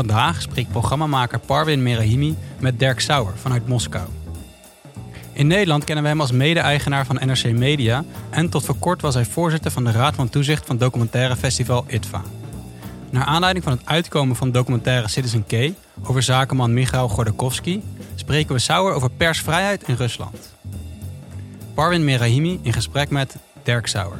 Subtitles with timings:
[0.00, 4.08] Vandaag spreekt programmamaker Parwin Merahimi met Dirk Sauer vanuit Moskou.
[5.32, 9.14] In Nederland kennen we hem als mede-eigenaar van NRC Media en tot voor kort was
[9.14, 12.22] hij voorzitter van de Raad van Toezicht van documentaire festival ITVA.
[13.10, 15.72] Naar aanleiding van het uitkomen van documentaire Citizen K
[16.02, 17.80] over zakenman Michail Gordakovsky
[18.14, 20.54] spreken we Sauer over persvrijheid in Rusland.
[21.74, 24.18] Parwin Merahimi in gesprek met Dirk Sauer.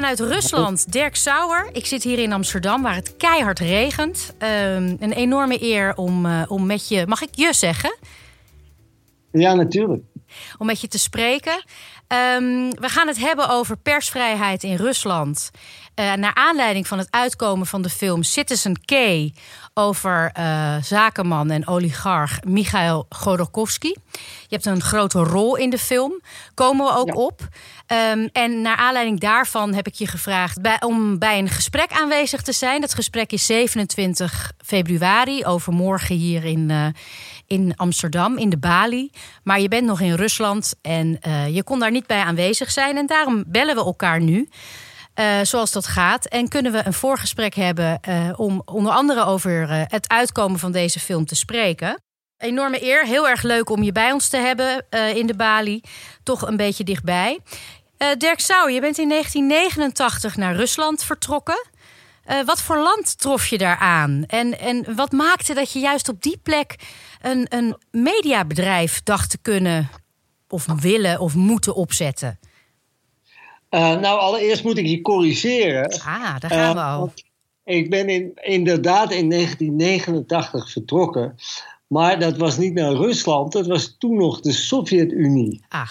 [0.00, 0.92] Vanuit Rusland.
[0.92, 1.68] Dirk Sauer.
[1.72, 4.34] Ik zit hier in Amsterdam waar het keihard regent.
[4.38, 7.06] Ehm, een enorme eer om, uh, om met je...
[7.06, 7.96] Mag ik je zeggen?
[9.32, 10.02] Ja, natuurlijk.
[10.58, 11.52] Om met je te spreken.
[11.52, 15.50] Um, we gaan het hebben over persvrijheid in Rusland.
[16.00, 18.92] Uh, naar aanleiding van het uitkomen van de film Citizen K
[19.74, 23.92] over uh, zakenman en oligarch Michail Godorkovsky.
[24.48, 26.20] Je hebt een grote rol in de film.
[26.54, 27.14] Komen we ook ja.
[27.14, 27.48] op.
[27.92, 32.52] Um, en naar aanleiding daarvan heb ik je gevraagd om bij een gesprek aanwezig te
[32.52, 32.80] zijn.
[32.80, 36.86] Dat gesprek is 27 februari, overmorgen hier in, uh,
[37.46, 39.10] in Amsterdam, in de Bali.
[39.42, 42.96] Maar je bent nog in Rusland en uh, je kon daar niet bij aanwezig zijn.
[42.96, 44.48] En daarom bellen we elkaar nu.
[45.14, 46.26] Uh, zoals dat gaat.
[46.26, 48.00] En kunnen we een voorgesprek hebben
[48.36, 52.02] om onder andere over het uitkomen van deze film te spreken.
[52.38, 55.80] Enorme eer, heel erg leuk om je bij ons te hebben in de Bali.
[56.22, 57.40] Toch een beetje dichtbij.
[58.18, 61.66] Dirk Sauer, je bent in 1989 naar Rusland vertrokken.
[62.46, 64.24] wat voor land trof je daar aan?
[64.26, 66.76] En, en wat maakte dat je juist op die plek
[67.20, 69.90] een, een mediabedrijf dacht te kunnen,
[70.48, 72.38] of willen of moeten opzetten?
[73.70, 75.88] Uh, nou, allereerst moet ik je corrigeren.
[75.88, 77.12] Ah, daar gaan we al.
[77.64, 81.34] Uh, ik ben in, inderdaad in 1989 vertrokken.
[81.86, 85.64] Maar dat was niet naar Rusland, dat was toen nog de Sovjet-Unie.
[85.68, 85.88] Ah,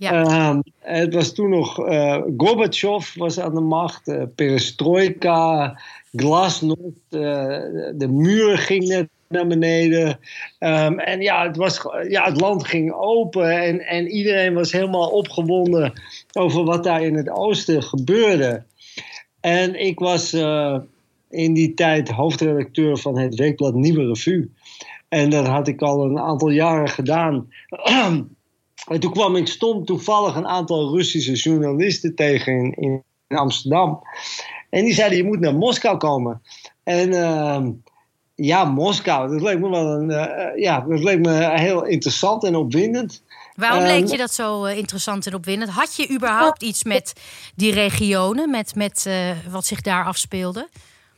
[0.00, 0.24] ja.
[0.24, 5.80] Uh, het was toen nog uh, Gorbachev was aan de macht, uh, perestroika,
[6.12, 10.08] glasnost, de muur ging net naar beneden.
[10.58, 15.08] Um, en ja het, was, ja, het land ging open en, en iedereen was helemaal
[15.08, 15.92] opgewonden
[16.32, 18.62] over wat daar in het oosten gebeurde.
[19.40, 20.32] En ik was
[21.30, 24.50] in die tijd hoofdredacteur van het weekblad Nieuwe Revue.
[25.08, 27.48] En dat had ik al een aantal jaren gedaan.
[28.88, 34.02] en toen kwam ik stom toevallig een aantal Russische journalisten tegen in, in Amsterdam.
[34.70, 36.42] En die zeiden, je moet naar Moskou komen.
[36.82, 37.12] En...
[37.12, 37.66] Uh,
[38.42, 39.30] ja, Moskou.
[39.30, 43.22] Dat leek me wel een, uh, ja, dat leek me heel interessant en opwindend.
[43.54, 45.70] Waarom leek je dat zo uh, interessant en opwindend?
[45.70, 47.12] Had je überhaupt iets met
[47.54, 50.68] die regionen, met, met uh, wat zich daar afspeelde?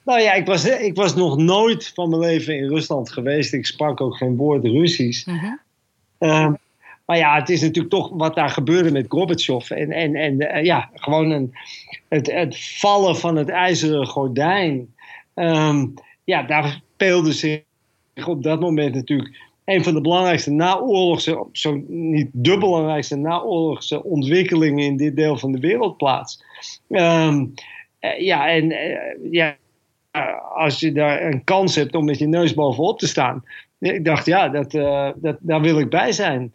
[0.05, 3.53] Nou ja, ik was, ik was nog nooit van mijn leven in Rusland geweest.
[3.53, 5.27] Ik sprak ook geen woord Russisch.
[5.27, 5.43] Uh
[6.19, 6.55] -huh.
[7.13, 9.71] Maar ja, het is natuurlijk toch wat daar gebeurde met Gorbachev.
[9.71, 11.53] En, en, en ja, gewoon een,
[12.09, 14.95] het, het vallen van het ijzeren gordijn.
[15.35, 17.63] Um, ja, daar speelde zich
[18.27, 24.85] op dat moment natuurlijk een van de belangrijkste naoorlogse, zo niet de belangrijkste naoorlogse ontwikkelingen
[24.85, 26.45] in dit deel van de wereld plaats.
[26.89, 27.55] Um,
[28.01, 29.57] uh, ja, en uh, ja,
[30.55, 33.45] als je daar een kans hebt om met je neus bovenop te staan.
[33.79, 34.71] Ik dacht, ja, dat,
[35.17, 36.53] dat, daar wil ik bij zijn.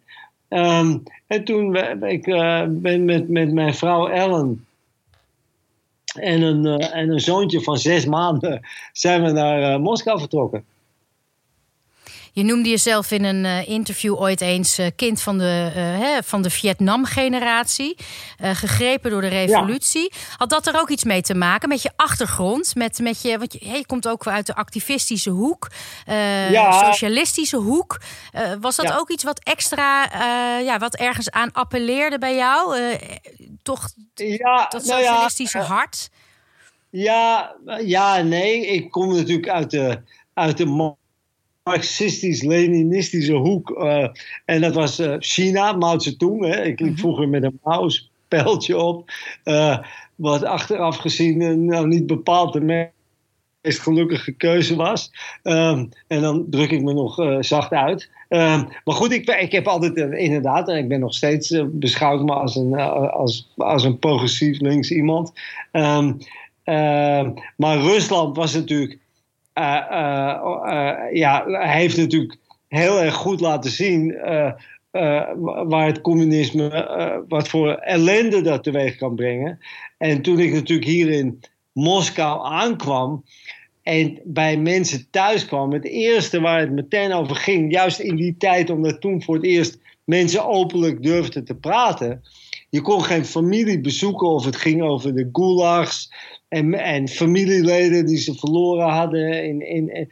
[0.48, 2.24] Um, en toen ik
[2.68, 4.66] ben met, met mijn vrouw Ellen
[6.18, 8.60] en een, uh, en een zoontje van zes maanden
[8.92, 10.64] zijn we naar uh, Moskou vertrokken.
[12.38, 16.50] Je noemde jezelf in een uh, interview ooit eens kind van de, hè, van de
[16.50, 17.96] Vietnam-generatie.
[18.38, 20.10] gegrepen door de revolutie.
[20.12, 20.36] Ja.
[20.36, 22.74] Had dat er ook iets mee te maken met je achtergrond?
[22.74, 25.68] Met, met je, want je, je komt ook uit de activistische hoek,
[26.50, 26.84] ja.
[26.84, 28.00] socialistische hoek.
[28.60, 28.96] was dat ja.
[28.96, 30.08] ook iets wat extra,
[30.58, 32.78] ja, wat ergens aan appelleerde bij jou?
[33.62, 36.10] toch ja, dat socialistische nou ja, hart?
[36.90, 38.66] Ja, ja, nee.
[38.66, 40.00] Ik kom natuurlijk uit de,
[40.34, 40.66] uit de
[41.68, 43.70] marxistisch-leninistische hoek.
[43.70, 44.08] Uh,
[44.44, 46.44] en dat was uh, China, Mao Zedong.
[46.44, 46.64] Hè.
[46.64, 49.10] Ik liep vroeger met een mouspeltje op.
[49.44, 49.78] Uh,
[50.14, 55.10] wat achteraf gezien nou niet bepaald de meest gelukkige keuze was.
[55.42, 58.10] Um, en dan druk ik me nog zacht uit.
[58.28, 62.18] Um, maar goed, ik, ik heb altijd inderdaad, en ik ben nog steeds, uh, beschouw
[62.18, 65.32] ik me als een, als, als een progressief links iemand.
[65.72, 66.16] Um,
[67.56, 68.98] maar Rusland was natuurlijk,
[71.12, 72.36] ja, heeft natuurlijk
[72.68, 74.16] heel erg goed laten zien
[75.68, 79.58] waar het communisme, wat voor ellende dat teweeg kan brengen.
[79.98, 81.40] En toen ik natuurlijk hier in
[81.72, 83.24] Moskou aankwam
[83.82, 88.36] en bij mensen thuis kwam, het eerste waar het meteen over ging, juist in die
[88.38, 92.22] tijd, omdat toen voor het eerst mensen openlijk durfden te praten.
[92.70, 96.10] Je kon geen familie bezoeken of het ging over de gulags
[96.48, 100.08] en, en familieleden die ze verloren hadden in, in,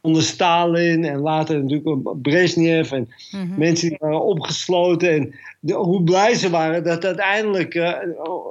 [0.00, 3.58] onder Stalin en later natuurlijk Brezhnev en mhm.
[3.58, 5.10] mensen die waren opgesloten.
[5.10, 5.34] En
[5.74, 7.96] hoe blij ze waren dat uiteindelijk, uh,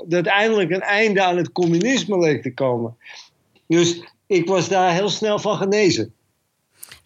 [0.07, 2.95] dat eindelijk een einde aan het communisme leek te komen.
[3.68, 6.13] Dus ik was daar heel snel van genezen.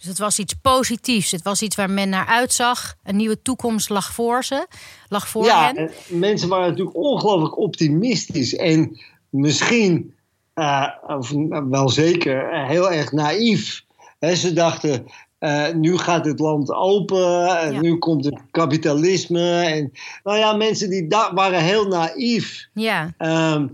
[0.05, 1.31] Dus het was iets positiefs.
[1.31, 2.95] Het was iets waar men naar uitzag.
[3.03, 4.67] Een nieuwe toekomst lag voor ze.
[5.07, 5.91] Lag voor ja, hen.
[6.07, 8.55] mensen waren natuurlijk ongelooflijk optimistisch.
[8.55, 8.99] En
[9.29, 10.13] misschien,
[10.55, 11.31] uh, of
[11.69, 13.83] wel zeker, uh, heel erg naïef.
[14.19, 15.05] ze dachten,
[15.39, 17.59] uh, nu gaat het land open.
[17.59, 19.61] En nu komt het kapitalisme.
[19.61, 19.91] En,
[20.23, 22.67] nou ja, mensen die waren heel naïef.
[22.73, 23.13] Ja.
[23.17, 23.71] Um,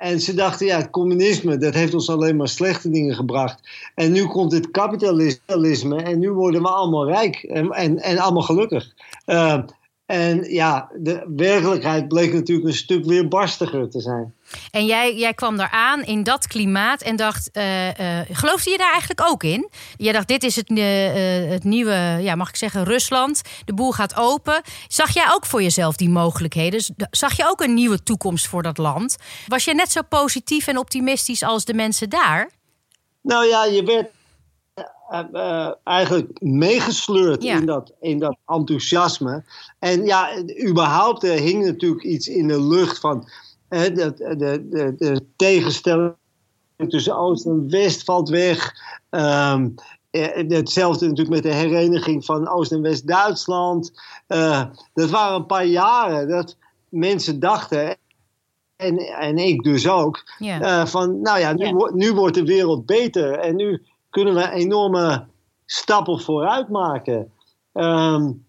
[0.00, 3.68] en ze dachten, ja, het communisme, dat heeft ons alleen maar slechte dingen gebracht.
[3.94, 8.42] En nu komt het kapitalisme en nu worden we allemaal rijk en, en, en allemaal
[8.42, 8.92] gelukkig.
[9.26, 9.58] Uh,
[10.10, 14.34] en ja, de werkelijkheid bleek natuurlijk een stuk weer barstiger te zijn.
[14.70, 18.78] En jij, jij kwam daar aan in dat klimaat en dacht, uh, uh, geloofde je
[18.78, 19.70] daar eigenlijk ook in?
[19.96, 23.42] Je dacht, dit is het, uh, het nieuwe, ja, mag ik zeggen, Rusland.
[23.64, 24.62] De boel gaat open.
[24.88, 26.84] Zag jij ook voor jezelf die mogelijkheden?
[27.10, 29.16] Zag je ook een nieuwe toekomst voor dat land?
[29.46, 32.50] Was je net zo positief en optimistisch als de mensen daar?
[33.22, 34.08] Nou ja, je werd
[35.32, 39.44] uh, eigenlijk meegesleurd in, dat, in dat enthousiasme.
[39.78, 40.30] En ja,
[40.68, 43.28] überhaupt er hing natuurlijk iets in de lucht van
[43.68, 44.36] de, de,
[44.68, 46.14] de, de tegenstelling
[46.88, 48.72] tussen Oost en West valt weg.
[49.10, 49.74] Um,
[50.10, 53.92] hetzelfde natuurlijk met de hereniging van Oost- en West-Duitsland.
[54.28, 54.64] Uh,
[54.94, 56.56] dat waren een paar jaren dat
[56.88, 57.96] mensen dachten,
[58.76, 63.38] en, en ik dus ook, uh, van nou ja, nu, nu wordt de wereld beter.
[63.38, 65.26] En nu kunnen we enorme
[65.66, 67.32] stappen vooruit maken.
[67.72, 68.46] Um,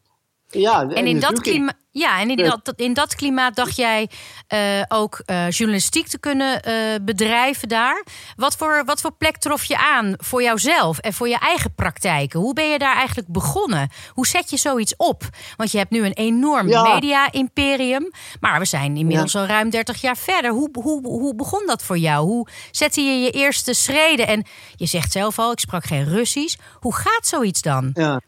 [0.51, 1.79] ja, en in dat klimaat.
[1.93, 4.09] Ja, en in dat, in dat klimaat dacht jij
[4.53, 8.05] uh, ook uh, journalistiek te kunnen uh, bedrijven daar.
[8.35, 12.39] Wat voor, wat voor plek trof je aan voor jouzelf en voor je eigen praktijken?
[12.39, 13.89] Hoe ben je daar eigenlijk begonnen?
[14.09, 15.23] Hoe zet je zoiets op?
[15.57, 18.11] Want je hebt nu een enorm media-imperium.
[18.39, 20.51] Maar we zijn inmiddels al ruim 30 jaar verder.
[20.51, 22.25] Hoe, hoe, hoe begon dat voor jou?
[22.25, 24.27] Hoe zette je je eerste schreden?
[24.27, 24.45] En
[24.75, 26.57] je zegt zelf al, ik sprak geen Russisch.
[26.79, 27.91] Hoe gaat zoiets dan?
[27.93, 28.21] Ja,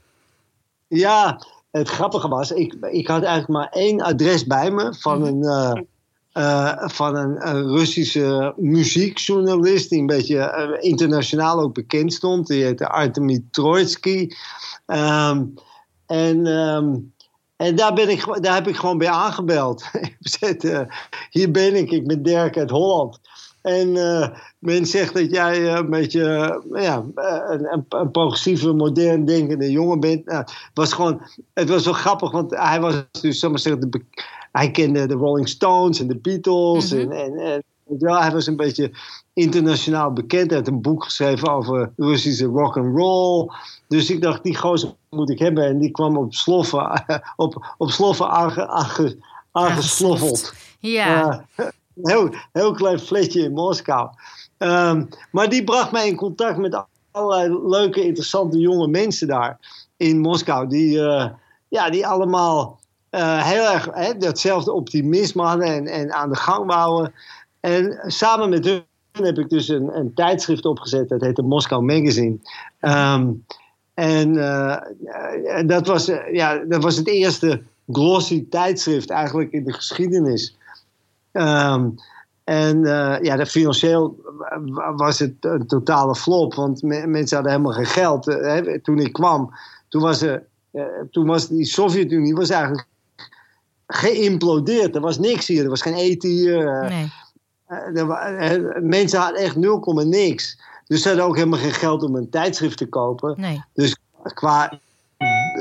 [0.88, 1.40] ja
[1.78, 5.28] het grappige was, ik, ik had eigenlijk maar één adres bij me van mhm.
[5.28, 5.82] een, uh,
[6.34, 12.48] uh, van een, Russische muziekjournalist die een beetje internationaal ook bekend stond.
[12.48, 14.28] Die heette Artemy Troitsky.
[14.86, 15.54] Um,
[16.06, 17.14] en, um,
[17.56, 19.84] en daar, ben ik, daar heb ik gewoon bij aangebeld.
[21.30, 23.20] hier ben ik, ik ben Dirk uit Holland.
[23.62, 23.96] En
[24.64, 30.26] men zegt dat jij een beetje ja, een, een, progressieve, modern denkende jongen bent.
[30.26, 31.22] Nou, het was gewoon,
[31.54, 34.02] het was wel grappig, want hij was dus, zeg maar zeggen, de,
[34.52, 36.94] hij kende de Rolling Stones en de Beatles.
[36.94, 37.12] Mhm.
[37.12, 37.64] en, en,
[38.00, 38.92] ja, hij was een beetje
[39.34, 40.50] internationaal bekend.
[40.50, 43.52] Hij had een boek geschreven over Russische rock and roll.
[43.88, 45.66] Dus ik dacht, die gozer moet ik hebben.
[45.66, 47.04] En die kwam op sloffen,
[47.36, 49.18] op, op sloffen aange, aange,
[49.52, 50.54] aangesloffeld.
[50.80, 51.46] Ja.
[51.56, 51.66] Uh,
[52.02, 54.10] heel, heel klein fletje in Moskou.
[54.64, 59.60] Um, maar die bracht mij in contact met allerlei leuke, interessante jonge mensen daar
[59.98, 60.68] in Moskou.
[60.68, 61.30] Die, uh,
[61.68, 62.80] ja, die allemaal
[63.12, 67.14] uh, heel erg hè, datzelfde optimisme hadden en, en aan de gang wouden.
[67.60, 71.10] En samen met hun heb ik dus een, een tijdschrift opgezet.
[71.10, 72.38] Dat heette Moskou Magazine.
[72.82, 73.46] Um,
[73.94, 74.78] en uh,
[75.66, 80.58] dat, was, ja, dat was het eerste glossy tijdschrift eigenlijk in de geschiedenis.
[81.32, 81.96] Um,
[82.44, 84.18] en uh, ja, de financieel
[84.96, 88.28] was het een totale flop, want mensen hadden helemaal geen geld.
[88.28, 89.54] Uh, toen ik kwam,
[89.90, 92.88] toen was, er, uh, toen was die Sovjet-Unie was eigenlijk
[93.88, 94.96] geïmplodeerd.
[94.96, 96.86] Er was niks hier, er was geen eten hier.
[96.90, 97.12] Nee.
[97.68, 100.62] Er, mensen hadden echt nul komma niks.
[100.88, 103.34] Dus ze hadden ook helemaal geen geld om een tijdschrift te kopen.
[103.38, 103.64] Nee.
[103.74, 103.98] Dus
[104.34, 104.80] qua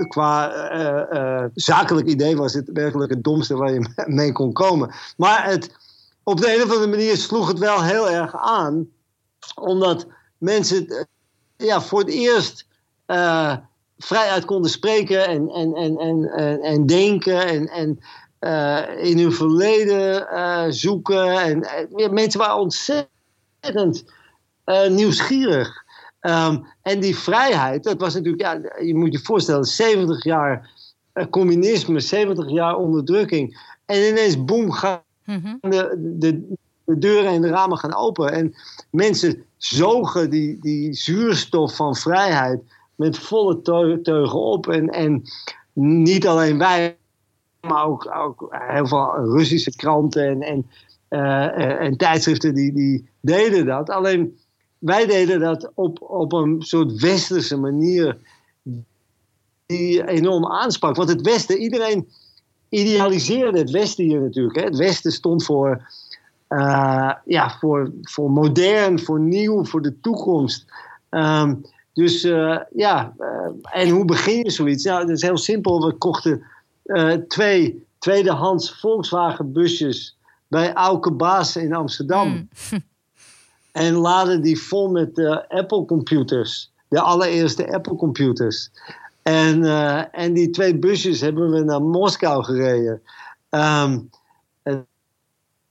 [0.08, 4.90] qua uh, uh, zakelijk idee was het werkelijk het domste waar je mee kon komen.
[5.16, 5.70] Maar het,
[6.24, 8.88] op de een of andere manier sloeg het wel heel erg aan.
[9.54, 10.06] Omdat
[10.38, 11.04] mensen eh,
[11.56, 12.66] ja, voor het eerst
[13.06, 13.56] uh,
[13.98, 17.98] vrijuit konden spreken en, en, en, en, en, denken en, en
[18.40, 21.30] uh, in hun verleden zoeken.
[21.30, 24.04] En, mensen waren ontzettend
[24.88, 25.80] nieuwsgierig.
[26.20, 30.70] Um, en die vrijheid, dat was natuurlijk, ja, je moet je voorstellen, 70 jaar
[31.30, 33.58] communisme, 70 jaar onderdrukking.
[33.86, 34.72] En ineens, boem,
[35.26, 35.54] mhm.
[35.60, 38.32] de, de, de, deuren en de ramen gaan open.
[38.32, 38.54] En
[38.90, 42.60] mensen zogen die, die zuurstof van vrijheid
[42.94, 43.62] met volle
[44.02, 44.68] teugen op.
[44.68, 45.22] En, en
[45.72, 46.96] niet alleen wij,
[47.60, 50.66] maar ook, ook heel veel Russische kranten en, en,
[51.10, 53.90] uh, en tijdschriften die, die deden dat.
[53.90, 54.38] Alleen
[54.78, 58.18] wij deden dat op, op een soort westerse manier
[59.66, 60.96] die enorm aansprak.
[60.96, 62.08] Want het Westen, iedereen
[62.72, 64.56] idealiseerde het Westen hier natuurlijk.
[64.56, 64.64] Hè.
[64.64, 65.88] Het Westen stond voor,
[66.48, 70.64] uh, ja, voor, voor modern, voor nieuw, voor de toekomst.
[71.10, 73.26] Um, dus uh, ja, uh,
[73.62, 74.84] en hoe begin je zoiets?
[74.84, 75.86] Nou, dat is heel simpel.
[75.86, 76.42] We kochten
[77.28, 80.16] twee tweedehands Volkswagen busjes
[80.48, 82.28] bij Auke Baas in Amsterdam.
[82.28, 82.48] Mm.
[83.72, 86.70] en laden die vol met Apple computers.
[86.88, 88.70] De allereerste Apple computers.
[89.22, 93.02] En, uh, en die twee busjes hebben we naar Moskou gereden.
[93.50, 94.10] Um,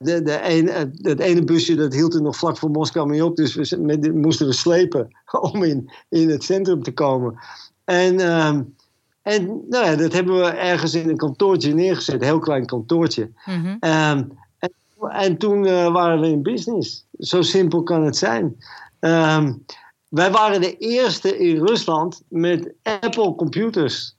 [0.02, 3.36] de, de ene, het ene busje dat hield er nog vlak voor Moskou mee op.
[3.36, 5.08] Dus we met, moesten we slepen
[5.52, 7.40] om in, in het centrum te komen.
[7.84, 8.76] En, um,
[9.22, 12.22] en nou ja, dat hebben we ergens in een kantoortje neergezet.
[12.22, 13.30] Een heel klein kantoortje.
[13.46, 13.78] Mm -hmm.
[13.90, 14.72] um, en,
[15.10, 17.06] en, toen uh, waren we in business.
[17.20, 18.56] Zo simpel kan het zijn.
[19.00, 19.66] Um,
[20.12, 24.16] wij waren de eerste in Rusland met Apple computers.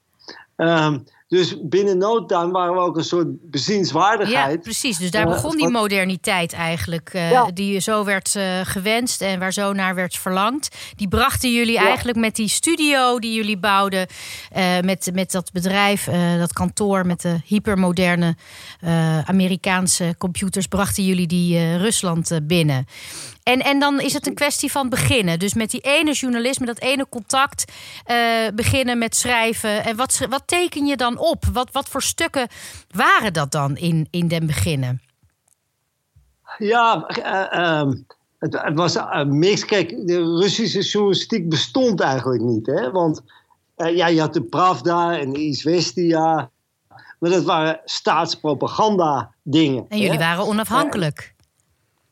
[0.57, 4.53] Um, dus binnen no time waren we ook een soort bezienswaardigheid.
[4.53, 4.97] Ja, precies.
[4.97, 7.13] Dus daar eh, begon die moderniteit eigenlijk.
[7.13, 10.75] Uh, Die zo werd uh, gewenst en waar zo naar werd verlangd.
[10.95, 14.07] Die brachten jullie eigenlijk met die studio die jullie bouwden.
[14.81, 18.35] met, met dat bedrijf, dat kantoor met de hypermoderne
[19.25, 20.67] Amerikaanse computers.
[20.67, 22.85] Brachten jullie die Rusland binnen.
[23.43, 25.39] En, en dan is het een kwestie van beginnen.
[25.39, 27.71] Dus met die ene journalist, met dat ene contact,
[28.07, 28.17] uh,
[28.55, 29.83] beginnen met schrijven.
[29.83, 31.45] En wat, wat teken je dan op?
[31.45, 32.47] Wat, wat voor stukken
[32.89, 35.01] waren dat dan in, in den beginnen?
[36.57, 37.91] Ja, uh,
[38.39, 39.65] het, het, was een mix.
[39.65, 42.65] Kijk, de Russische journalistiek bestond eigenlijk niet.
[42.65, 42.91] Hè?
[42.91, 43.21] Want
[43.77, 46.49] uh, ja, je had de Pravda en de Izvestia.
[47.19, 49.85] Maar dat waren staatspropaganda dingen.
[49.89, 51.35] En jullie waren onafhankelijk.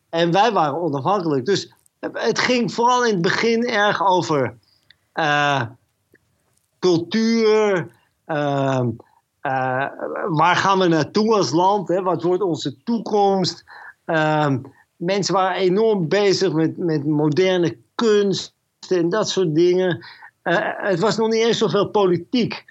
[0.09, 1.45] En wij waren onafhankelijk.
[1.45, 4.57] Dus het ging vooral in het begin erg over
[6.79, 7.89] cultuur.
[8.31, 8.81] Uh,
[9.41, 9.85] uh,
[10.27, 11.87] waar gaan we naartoe als land?
[11.87, 12.01] Hè?
[12.01, 13.63] Wat wordt onze toekomst?
[14.05, 14.59] Ehm,
[14.95, 18.53] mensen waren enorm bezig met, met moderne kunst
[18.89, 20.05] en dat soort dingen.
[20.41, 22.65] het was nog niet eens zoveel politiek.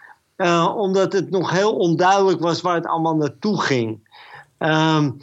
[0.76, 4.08] omdat het nog heel onduidelijk was waar het allemaal naartoe ging.
[4.58, 5.16] Um,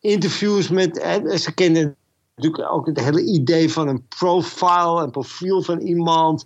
[0.00, 0.96] interviews met.
[1.40, 1.96] ze kennen
[2.34, 6.44] natuurlijk ook het hele idee van een profile, een profiel van iemand.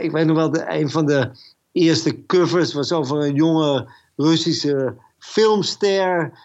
[0.00, 1.30] Ik weet nog wel, de, een van de
[1.72, 6.38] eerste covers was over een jonge Russische filmster.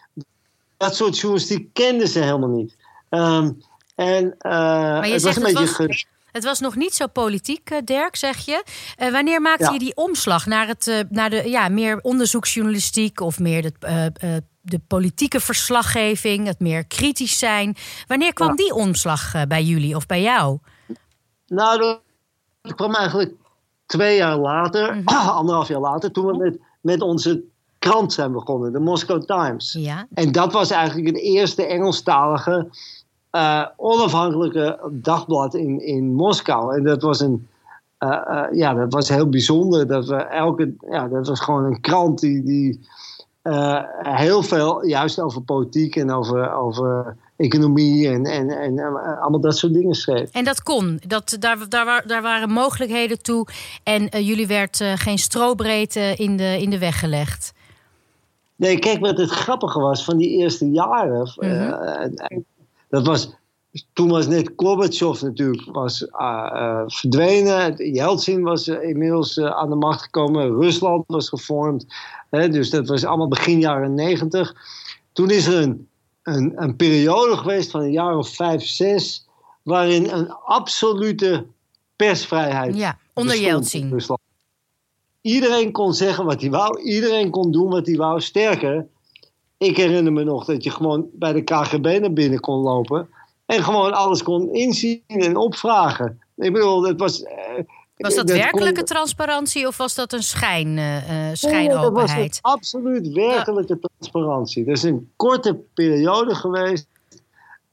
[0.77, 2.75] Dat soort journalistiek kenden ze helemaal niet.
[3.09, 3.61] Um,
[3.95, 5.87] en uh, het was een beetje.
[5.87, 6.05] Was...
[6.31, 8.63] Het was nog niet zo politiek, eh, Dirk, zeg je.
[8.99, 13.39] Uh, wanneer maakte je die omslag naar, het, uh, naar de ja, meer onderzoeksjournalistiek of
[13.39, 13.75] meer het
[14.69, 17.75] de politieke verslaggeving, het meer kritisch zijn.
[18.07, 20.57] Wanneer kwam die omslag eh, bij jullie of bij jou?
[21.47, 21.99] Nou,
[22.61, 23.33] dat kwam eigenlijk
[23.87, 25.27] twee jaar later, mhm.
[25.39, 27.43] anderhalf jaar later, toen we met, met onze
[27.79, 29.75] krant zijn begonnen, de Moscow Times.
[29.79, 30.07] Ja.
[30.13, 32.67] En dat was eigenlijk het eerste Engelstalige
[33.31, 36.75] uh, onafhankelijke dagblad in, in Moskou.
[36.75, 37.47] En dat was een.
[37.99, 39.87] Uh, ja, dat was heel bijzonder.
[39.87, 42.87] Dat, we elke, ja, dat was gewoon een krant die, die
[43.47, 49.39] uh, heel veel juist over politiek en over, over economie en, en, en uh, allemaal
[49.39, 50.31] dat soort dingen schreef.
[50.31, 53.47] En dat kon, dat, daar, daar, daar waren mogelijkheden toe
[53.83, 57.53] en uh, jullie werd geen strobreedte in de, in de weg gelegd.
[58.55, 61.31] Nee, kijk wat het grappige was van die eerste jaren.
[61.35, 62.35] Mm
[62.89, 63.35] dat was
[63.93, 66.07] toen was net Gorbachev natuurlijk was,
[66.85, 67.91] verdwenen.
[67.93, 70.59] Yeltsin was inmiddels aan de macht gekomen.
[70.59, 71.85] Rusland was gevormd.
[72.29, 74.55] Hè, dus dat was allemaal begin jaren negentig.
[75.13, 75.87] Toen is er een,
[76.23, 79.27] een, een, periode geweest van een jaar of vijf, zes.
[79.63, 81.45] waarin een absolute
[81.95, 82.77] persvrijheid.
[82.77, 84.01] Ja, onder Yeltsin.
[85.21, 86.81] Iedereen kon zeggen wat hij wou.
[86.81, 88.21] Iedereen kon doen wat hij wou.
[88.21, 88.87] Sterker,
[89.57, 93.09] ik herinner me nog dat je gewoon bij de KGB naar binnen kon lopen.
[93.45, 96.21] En gewoon alles kon inzien en opvragen.
[96.35, 97.23] Ik bedoel, het was.
[97.97, 100.95] Was dat, werkelijke transparantie of was dat een schijn, uh,
[101.33, 102.17] schijnopenheid?
[102.17, 104.65] Nee, dat was absoluut werkelijke transparantie.
[104.65, 106.87] Er is een korte periode geweest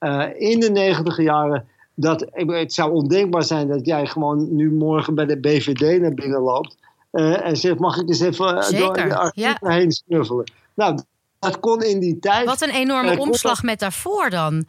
[0.01, 1.69] uh, in de negentiger jaren.
[1.95, 6.41] Dat, het zou ondenkbaar zijn dat jij gewoon nu morgen bij de BVD naar binnen
[6.41, 6.77] loopt.
[7.11, 10.53] en zegt: Mag ik eens even door de archieven heen snuffelen?
[10.75, 10.99] Nou,
[11.39, 12.47] dat kon in die tijd.
[12.47, 14.67] Wat een enorme omslag met daarvoor dan.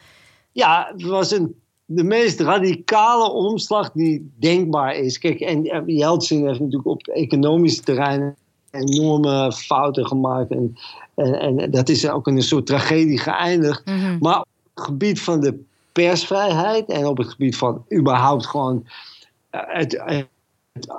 [0.51, 5.17] Ja, het was een, de meest radicale omslag die denkbaar is.
[5.17, 8.35] Kijk, en Jeltsin heeft natuurlijk op het economische terrein
[8.71, 10.51] enorme fouten gemaakt.
[10.51, 10.75] En,
[11.15, 13.85] en, en dat is ook in een soort tragedie geëindigd.
[13.85, 14.17] Mhm.
[14.19, 18.85] Maar op het gebied van de persvrijheid en op het gebied van überhaupt gewoon
[19.49, 20.27] eh, het, het,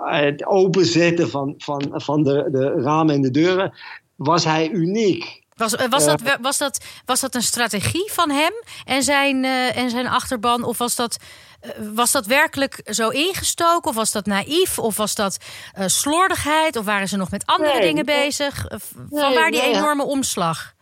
[0.04, 3.72] het openzetten van, van, van de, de ramen en de deuren,
[4.14, 5.44] was hij uniek.
[5.56, 8.52] Was, eh, was, dat, was, dat, was dat een strategie van hem
[8.84, 10.64] en zijn, uh, en zijn achterban?
[10.64, 11.16] Of was dat,
[11.62, 13.90] uh, was dat werkelijk zo ingestoken?
[13.90, 14.78] Of was dat naïef?
[14.78, 15.38] Of was dat
[15.78, 16.76] uh, slordigheid?
[16.76, 18.66] Of waren ze nog met andere dingen bezig?
[19.10, 20.74] Van waar die enorme omslag?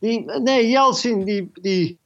[0.00, 1.98] Die, nee, Jeltsin die, die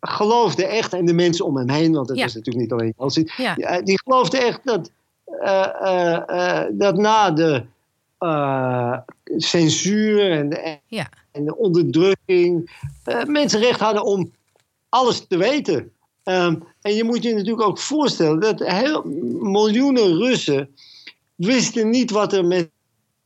[0.00, 3.30] geloofde echt, en de mensen om hem heen, want het is natuurlijk niet alleen Jeltsin,
[3.36, 3.80] ja.
[3.80, 4.90] die geloofde echt dat,
[6.72, 7.64] dat na de
[8.20, 8.98] uh,
[9.36, 11.08] censuur en, ja.
[11.32, 12.70] en de onderdrukking.
[13.06, 14.32] Uh, mensen recht hadden om
[14.88, 15.92] alles te weten.
[16.24, 19.02] Um, en je moet je natuurlijk ook voorstellen dat heel,
[19.40, 20.74] miljoenen Russen
[21.34, 22.70] wisten niet wat er met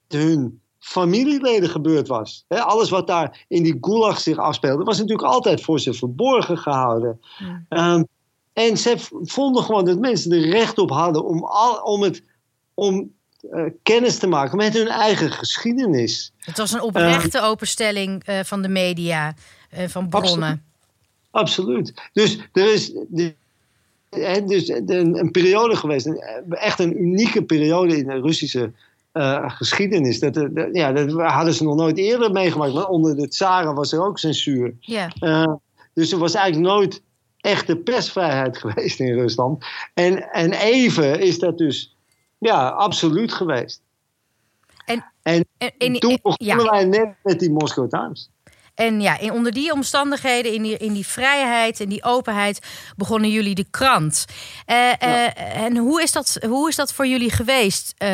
[0.08, 2.44] hun familieleden gebeurd was.
[2.48, 7.20] alles wat daar in die gulag zich afspeelde, was natuurlijk altijd voor ze verborgen gehouden.
[7.68, 8.06] Um,
[8.52, 12.22] en ze vonden gewoon dat mensen er recht op hadden om, al, om, het,
[12.74, 13.12] om
[13.50, 16.32] uh, kennis te maken met hun eigen geschiedenis.
[16.38, 19.34] Het was een oprechte uh, openstelling uh, van de media,
[19.86, 20.64] van bronnen.
[21.30, 21.94] Absoluut.
[22.12, 23.34] Dus er is de,
[24.46, 26.20] dus een, een, periode geweest, een,
[26.50, 28.72] echt een unieke periode in de Russische
[29.46, 30.18] geschiedenis.
[30.18, 32.72] Dat, dat, ja, dat hadden ze nog nooit eerder meegemaakt.
[32.72, 34.74] Maar onder de tsaren was er ook censuur.
[34.80, 35.60] Ja.
[35.94, 37.02] dus er was eigenlijk nooit
[37.42, 39.64] echte persvrijheid geweest in Rusland.
[39.94, 41.91] En, en even is dat dus
[42.42, 43.82] ja, absoluut geweest.
[44.84, 45.44] En, en,
[45.78, 48.30] en, toen begonnen wij net met die Moscow Times.
[48.74, 53.30] En ja, in, onder die omstandigheden, in die, in die vrijheid en die openheid, begonnen
[53.30, 54.24] jullie de krant.
[54.66, 55.02] Uh,
[55.56, 58.08] En hoe is, dat, hoe is dat voor jullie geweest, uh,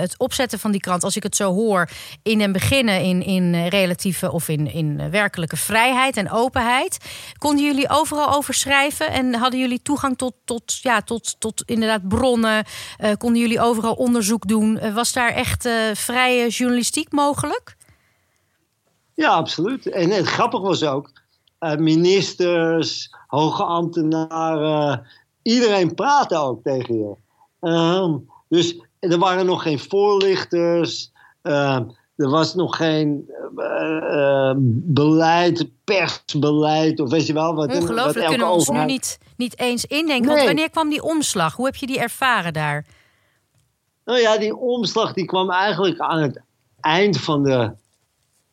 [0.00, 1.04] het opzetten van die krant?
[1.04, 1.88] Als ik het zo hoor,
[2.22, 6.96] in en beginnen in, in relatieve of in, in werkelijke vrijheid en openheid.
[7.38, 12.08] Konden jullie overal over schrijven en hadden jullie toegang tot, tot, ja, tot, tot inderdaad
[12.08, 12.64] bronnen?
[13.18, 14.94] konden jullie overal onderzoek doen?
[14.94, 17.76] was daar echt vrije journalistiek mogelijk?
[19.14, 19.88] Ja, absoluut.
[19.88, 21.10] En het grappige was ook,
[21.60, 25.06] uh, ministers, hoge ambtenaren,
[25.42, 27.14] iedereen praatte ook tegen je.
[27.60, 28.14] Uh,
[28.48, 31.80] dus er waren nog geen voorlichters, uh,
[32.16, 37.54] er was nog geen uh, beleid, persbeleid, of weet je wel.
[37.54, 40.26] Wat, Ongelooflijk, wat kunnen we ons nu niet, niet eens indenken.
[40.26, 40.34] Nee.
[40.34, 41.56] Want wanneer kwam die omslag?
[41.56, 42.86] Hoe heb je die ervaren daar?
[44.04, 46.42] Nou ja, die omslag die kwam eigenlijk aan het
[46.80, 47.72] eind van de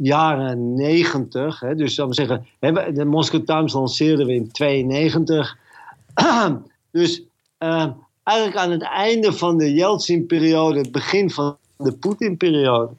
[0.01, 1.59] jaren 90.
[1.59, 2.45] Hè, dus zou zeggen,
[2.93, 5.57] de Moscow Times lanceerden we in 92.
[6.91, 7.21] dus
[7.59, 7.85] uh,
[8.23, 12.93] eigenlijk aan het einde van de Yeltsin-periode, het begin van de Poetin-periode.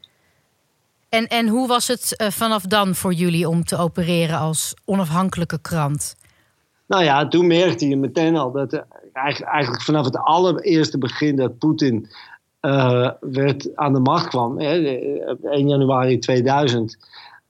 [1.08, 5.58] En, en hoe was het uh, vanaf dan voor jullie om te opereren als onafhankelijke
[5.60, 6.16] krant?
[6.86, 8.80] Nou ja, toen merkte je meteen al dat uh,
[9.12, 12.08] eigenlijk, eigenlijk vanaf het allereerste begin dat Poetin
[12.60, 14.74] uh, werd aan de macht kwam, hè,
[15.42, 16.98] 1 januari 2000,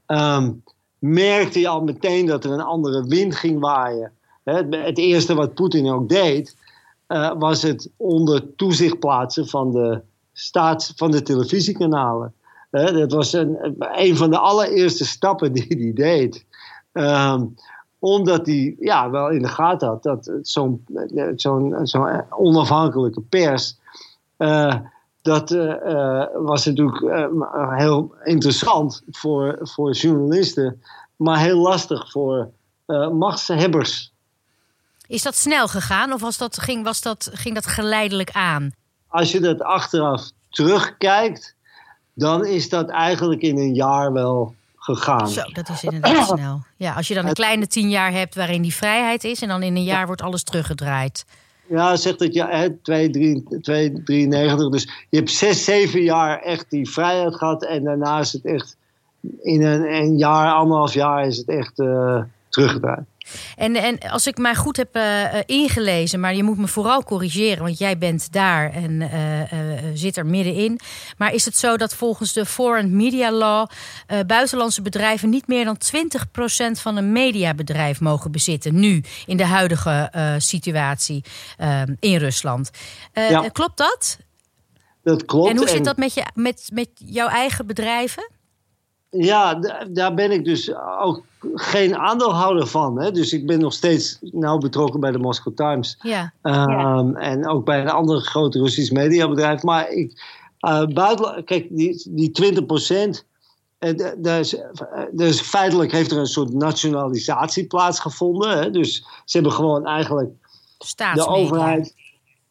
[0.06, 0.52] um, ehm,
[0.98, 4.12] merkte je al meteen dat er een andere wind ging waaien.
[4.44, 6.56] Het eerste wat Poetin ook deed,
[7.08, 10.00] uh, was het onder toezicht plaatsen van de,
[10.32, 12.34] staats, van de televisiekanalen.
[12.70, 16.44] Dat was een, een van de allereerste stappen die hij deed.
[16.92, 17.54] Um,
[17.98, 20.84] omdat hij ja, wel in de gaten had dat zo'n
[21.36, 23.78] zo'n zo'n onafhankelijke pers.
[25.22, 30.82] Dat uh, was natuurlijk uh, heel interessant voor, voor journalisten,
[31.16, 32.50] maar heel lastig voor
[33.12, 34.12] machtshebbers.
[35.06, 38.72] Is dat snel gegaan of was dat, ging, was dat, ging dat geleidelijk aan?
[39.08, 41.54] Als je dat achteraf terugkijkt,
[42.14, 45.28] dan is dat eigenlijk in een jaar wel gegaan.
[45.28, 46.62] Zo, dat is inderdaad snel.
[46.76, 49.62] Ja, als je dan een kleine tien jaar hebt waarin die vrijheid is en dan
[49.62, 51.24] in een jaar wordt alles teruggedraaid.
[51.70, 54.70] Ja, zegt dat ja, 293.
[54.70, 57.64] Dus je hebt zes, zeven jaar echt die vrijheid gehad.
[57.64, 58.76] En daarna is het echt
[59.40, 63.04] in een, een jaar, anderhalf jaar is het echt uh, teruggedraaid.
[63.56, 67.62] En, en als ik mij goed heb uh, ingelezen, maar je moet me vooral corrigeren,
[67.62, 69.08] want jij bent daar en uh,
[69.94, 70.80] zit er middenin.
[71.16, 73.68] Maar is het zo dat volgens de Foreign Media Law
[74.26, 75.78] buitenlandse bedrijven niet meer dan
[76.76, 81.24] 20% van een mediabedrijf mogen bezitten, nu in de huidige situatie
[81.98, 82.70] in Rusland?
[83.12, 83.48] Ja.
[83.48, 84.18] Klopt dat?
[85.02, 85.50] dat klopt.
[85.50, 88.30] En hoe zit dat met, je, met, met jouw eigen bedrijven?
[89.10, 91.22] Ja, daar ben ik dus ook
[91.54, 93.00] geen aandeelhouder van.
[93.00, 93.10] Hè?
[93.10, 95.98] Dus ik ben nog steeds nauw betrokken bij de Moscow Times.
[96.02, 96.32] Ja.
[96.42, 99.62] Um, En ook bij een ander groot Russisch mediabedrijf.
[99.62, 100.22] Maar ik,
[100.60, 103.24] uh, buiten, kijk, die, die 20 procent.
[104.16, 104.56] Dus,
[105.12, 108.58] dus feitelijk heeft er een soort nationalisatie plaatsgevonden.
[108.58, 108.70] Hè?
[108.70, 110.30] Dus ze hebben gewoon eigenlijk
[111.14, 111.94] de overheid.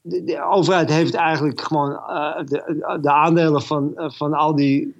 [0.10, 4.96] De, overheid heeft eigenlijk gewoon uh, de, de, aandelen van, van al die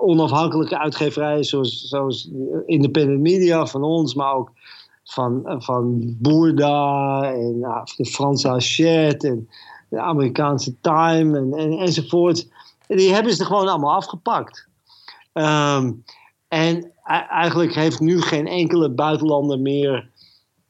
[0.00, 2.30] onafhankelijke uitgeverijen, zoals, zoals
[2.66, 4.52] Independent Media van ons, maar ook
[5.04, 9.48] van, van Boerda en uh, de Franse Hachette en
[9.88, 12.48] de Amerikaanse Time en, en, enzovoort.
[12.86, 14.68] Die hebben ze gewoon allemaal afgepakt.
[15.32, 16.04] Um,
[16.48, 16.92] en
[17.28, 20.10] eigenlijk heeft nu geen enkele buitenlander meer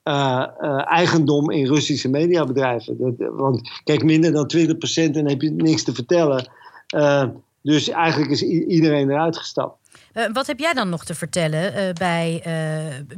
[0.09, 2.99] uh, uh, eigendom in Russische mediabedrijven.
[2.99, 6.51] Dat, want kijk, minder dan 20% en dan heb je niks te vertellen.
[6.97, 7.25] Uh,
[7.63, 9.77] dus eigenlijk is iedereen eruit gestapt.
[10.33, 12.43] Wat heb jij dan nog te vertellen bij,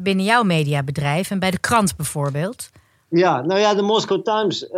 [0.01, 2.71] binnen jouw mediabedrijf en bij de krant bijvoorbeeld?
[3.09, 4.69] Ja, nou ja, de Moscow Times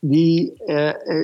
[0.00, 0.52] die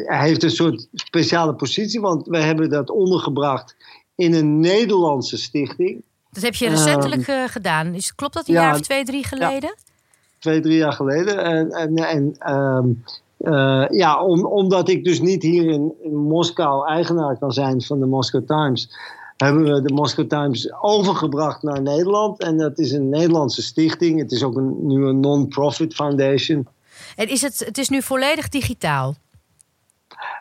[0.04, 3.76] heeft een soort speciale positie, want we hebben dat ondergebracht
[4.14, 6.02] in een Nederlandse stichting.
[6.32, 7.94] Dat heb je recentelijk ehm, gedaan.
[7.94, 9.74] Is, klopt dat een ja, jaar of twee, drie geleden?
[9.76, 9.92] Ja,
[10.38, 11.44] twee, drie jaar geleden.
[11.44, 13.04] En, en, en um,
[13.40, 18.00] uh, ja, om, omdat ik dus niet hier in, in, Moskou eigenaar kan zijn van
[18.00, 18.96] de Moscow Times,
[19.36, 22.40] hebben we de Moscow Times overgebracht naar Nederland.
[22.40, 24.18] En dat is een Nederlandse stichting.
[24.18, 26.68] Het is ook een, nu een non-profit foundation.
[27.16, 29.14] En is het, het is nu volledig digitaal?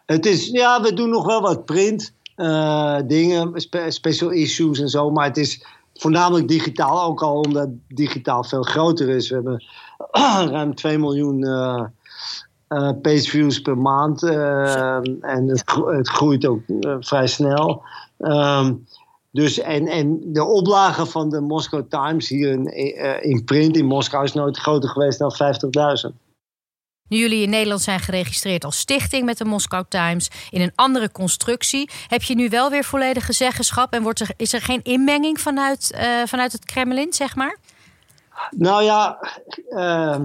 [0.05, 4.89] Het is, ja, we doen nog wel wat print uh, dingen, spe, special issues en
[4.89, 5.11] zo.
[5.11, 5.65] Maar het is
[5.99, 9.29] voornamelijk digitaal, ook al omdat digitaal veel groter is.
[9.29, 9.63] We hebben
[10.55, 11.45] ruim 2 miljoen.
[11.45, 11.83] Uh,
[12.69, 14.23] uh, pageviews per maand.
[14.23, 16.61] Uh, en het, het, groeit ook
[16.99, 17.83] vrij snel.
[18.17, 18.85] Um,
[19.31, 22.65] dus en, en de oplage van de Moscow Times hier in,
[23.21, 25.33] in print in Moskou is nooit groter geweest dan
[26.11, 26.28] 50.000.
[27.09, 31.11] Nu jullie in Nederland zijn geregistreerd als stichting met de Moscow Times in een andere
[31.11, 35.39] constructie, heb je nu wel weer volledige zeggenschap en wordt er, is er geen inmenging
[35.39, 37.57] vanuit, vanuit het Kremlin, zeg maar?
[38.51, 39.19] Nou ja,
[39.69, 40.15] uh,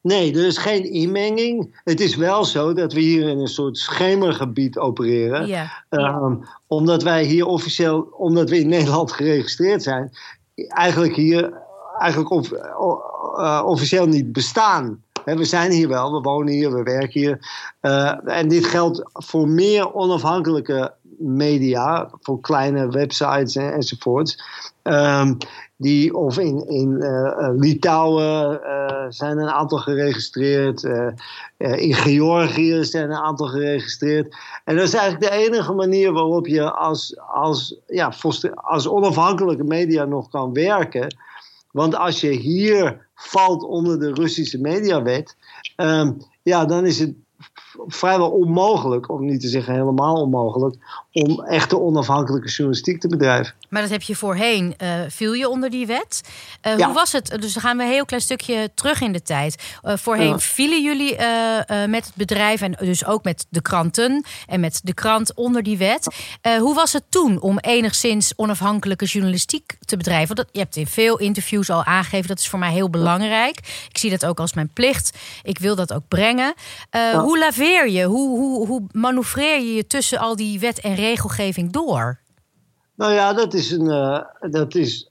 [0.00, 1.80] Nee, er is geen inmenging.
[1.84, 5.46] Het is wel zo dat we hier in een soort schemergebied opereren.
[5.46, 5.84] Ja.
[5.90, 10.10] Um, omdat wij hier officieel, omdat we in Nederland geregistreerd zijn,
[10.54, 11.66] eigenlijk hier
[11.98, 15.02] eigenlijk of, uh, officieel niet bestaan.
[15.36, 17.38] We zijn hier wel, we wonen hier, we werken hier.
[17.82, 24.42] Uh, en dit geldt voor meer onafhankelijke media, voor kleine websites en, enzovoorts.
[24.82, 25.36] Um,
[25.76, 30.82] die, of in, in uh, Litouwen uh, zijn een aantal geregistreerd.
[31.56, 34.36] In Georgië zijn een aantal geregistreerd.
[34.64, 38.12] En dat is eigenlijk de enige manier waarop je als, als, ja,
[38.54, 41.16] als onafhankelijke media nog kan werken.
[41.70, 45.36] Want als je hier valt onder de Russische mediawet,
[45.76, 47.14] um, ja, dan is het
[47.86, 50.76] vrijwel onmogelijk, om niet te zeggen helemaal onmogelijk,
[51.12, 53.54] om echte onafhankelijke journalistiek te bedrijven.
[53.68, 56.20] Maar dat heb je voorheen, uh, viel je onder die wet.
[56.66, 56.84] Uh, ja.
[56.84, 57.36] Hoe was het?
[57.40, 59.78] Dus dan gaan we een heel klein stukje terug in de tijd.
[59.84, 60.38] Uh, voorheen ja.
[60.38, 61.16] vielen jullie
[61.86, 65.78] met het bedrijf en dus ook met de kranten en met de krant onder die
[65.78, 66.14] wet.
[66.58, 70.36] hoe was het toen om enigszins onafhankelijke journalistiek te bedrijven?
[70.36, 73.58] Want je hebt in veel interviews al aangegeven, dat is voor mij heel belangrijk.
[73.88, 75.18] Ik zie dat ook als mijn plicht.
[75.42, 76.54] Ik wil dat ook brengen.
[76.90, 77.20] Ja.
[77.20, 78.04] Hoe laveer je?
[78.04, 82.20] Hoe, hoe, hoe manoeuvreer je je tussen al die wet en regelgeving door?
[82.94, 85.10] Nou ja, dat is, een, uh, dat is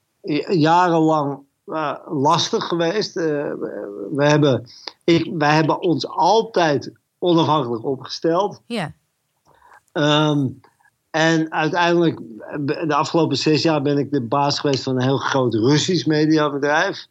[0.49, 3.17] jarenlang uh, lastig geweest.
[3.17, 3.23] Uh,
[4.11, 4.69] we, hebben,
[5.03, 8.61] ik, wij hebben ons altijd onafhankelijk opgesteld.
[8.65, 8.91] Ja.
[9.93, 10.61] Um,
[11.09, 12.19] en uiteindelijk,
[12.65, 17.07] de afgelopen zes jaar ben ik de baas geweest van een heel groot Russisch mediabedrijf.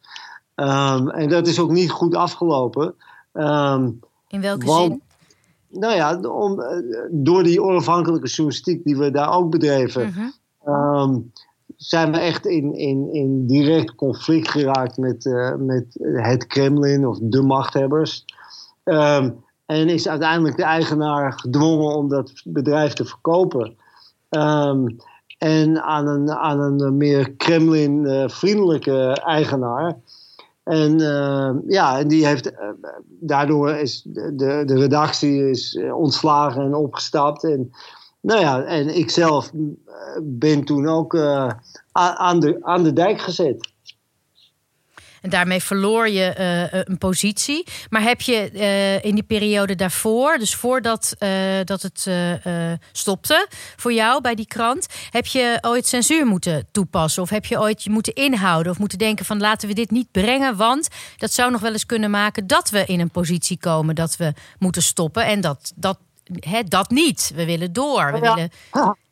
[0.55, 2.95] Um, en dat is ook niet goed afgelopen.
[3.33, 5.01] Um, In welke want, zin?
[5.69, 6.61] Nou ja, om,
[7.11, 10.73] door die onafhankelijke journalistiek die we daar ook bedreven, -hmm.
[10.73, 11.31] um,
[11.75, 17.17] zijn we echt in, in, in direct conflict geraakt met, uh, met het Kremlin of
[17.21, 18.25] de machthebbers.
[18.83, 23.75] Um, en is uiteindelijk de eigenaar gedwongen om dat bedrijf te verkopen.
[24.29, 24.97] Um,
[25.37, 29.97] en aan een, aan een meer Kremlin-vriendelijke eigenaar.
[30.67, 32.59] En uh, ja, die heeft, uh,
[33.19, 37.43] daardoor is de, de redactie is eh, ontslagen en opgestapt.
[37.43, 37.71] En,
[38.21, 39.51] nou ja, en ik zelf
[40.21, 41.17] ben toen ook
[41.91, 43.71] aan, de, aan de dijk gezet.
[45.27, 46.35] En daarmee verloor je
[46.71, 47.65] uh, een positie.
[47.89, 51.29] Maar heb je uh, in die periode daarvoor, dus voordat uh,
[51.63, 52.09] dat het
[52.91, 57.21] stopte voor jou bij die krant, heb je ooit censuur moeten toepassen?
[57.23, 60.11] Of heb je ooit je moeten inhouden of moeten denken van laten we dit niet
[60.11, 60.87] brengen, want
[61.17, 64.33] dat zou nog wel eens kunnen maken dat we in een positie komen dat we
[64.59, 65.25] moeten stoppen.
[65.25, 65.97] En dat, dat,
[66.39, 67.31] hè, dat niet.
[67.35, 68.11] We willen door.
[68.11, 68.33] We ja.
[68.33, 68.51] willen,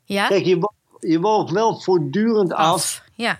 [0.05, 0.27] ja?
[0.27, 2.73] Kijk, je, je woog wel voortdurend af.
[2.73, 3.03] af.
[3.13, 3.37] Ja.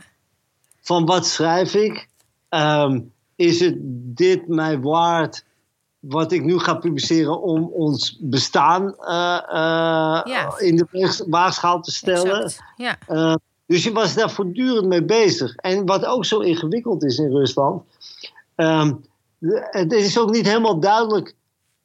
[0.82, 2.08] Van wat schrijf ik?
[2.56, 3.76] Um, is het
[4.16, 5.46] dit mij waard
[6.00, 10.58] wat ik nu ga publiceren om ons bestaan uh, uh, ja.
[10.58, 12.52] in de waagschaal te stellen?
[12.76, 12.98] Ja.
[13.10, 15.56] Uh, dus je was daar voortdurend mee bezig.
[15.56, 17.84] En wat ook zo ingewikkeld is in Rusland,
[18.56, 19.06] um,
[19.70, 21.36] het is ook niet helemaal duidelijk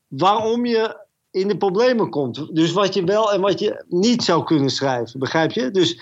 [0.08, 0.96] waarom je
[1.30, 2.54] in de problemen komt.
[2.54, 5.70] Dus wat je wel en wat je niet zou kunnen schrijven, begrijp je?
[5.70, 6.00] Dus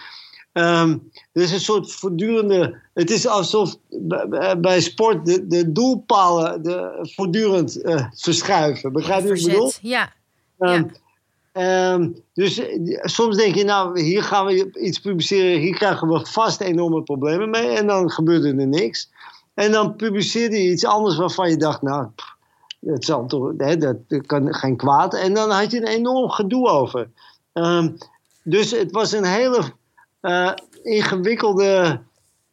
[0.53, 2.81] um, er is een soort voortdurende.
[2.95, 3.77] Het is alsof
[4.59, 8.93] bij sport de, de doelpalen de, voortdurend uh, verschuiven.
[8.93, 9.73] Begrijp je wat ik bedoel?
[9.81, 10.13] Ja.
[10.59, 10.91] Um,
[11.53, 11.93] ja.
[11.93, 12.63] Um, dus
[13.03, 17.51] soms denk je, nou, hier gaan we iets publiceren, hier krijgen we vast enorme problemen
[17.51, 17.69] mee.
[17.69, 19.11] En dan gebeurde er niks.
[19.55, 22.37] En dan publiceerde je iets anders waarvan je dacht, nou, pff,
[22.81, 25.15] dat, zal toch, hè, dat kan geen kwaad.
[25.15, 27.11] En dan had je een enorm gedoe over.
[28.43, 29.63] Dus het was een hele
[30.23, 30.53] uh,
[30.83, 32.01] ingewikkelde,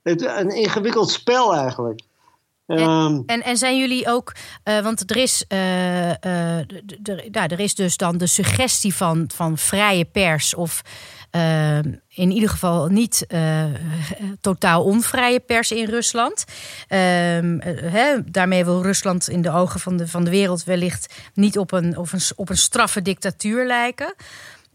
[0.04, 2.02] het, een ingewikkeld spel eigenlijk.
[2.66, 6.10] En, um, en, en, zijn jullie ook, uh, want er is, uh,
[7.32, 10.82] ja, er is dus dan de suggestie van, van vrije pers of
[12.08, 13.28] in ieder geval niet
[14.42, 16.44] totaal onvrije pers in Rusland.
[16.88, 21.72] He, daarmee wil Rusland in de ogen van de, van de wereld wellicht niet op
[21.72, 24.14] een, op een, op een straffe dictatuur lijken.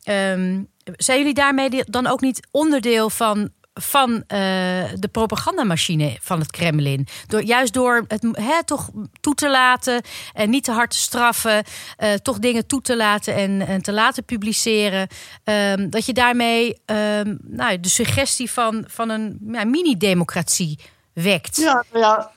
[0.04, 4.18] Um, zijn jullie daarmee dan ook niet onderdeel van van uh,
[4.94, 7.06] de propagandamachine van het Kremlin.
[7.26, 11.64] Door, juist door het toch toe te laten en niet te hard te straffen,
[11.98, 15.08] uh, toch dingen toe te laten en, en te laten publiceren.
[15.44, 20.78] Um, dat je daarmee um, nou, de suggestie van, van een ja, mini-democratie
[21.12, 21.56] wekt.
[21.56, 22.30] Ja, ja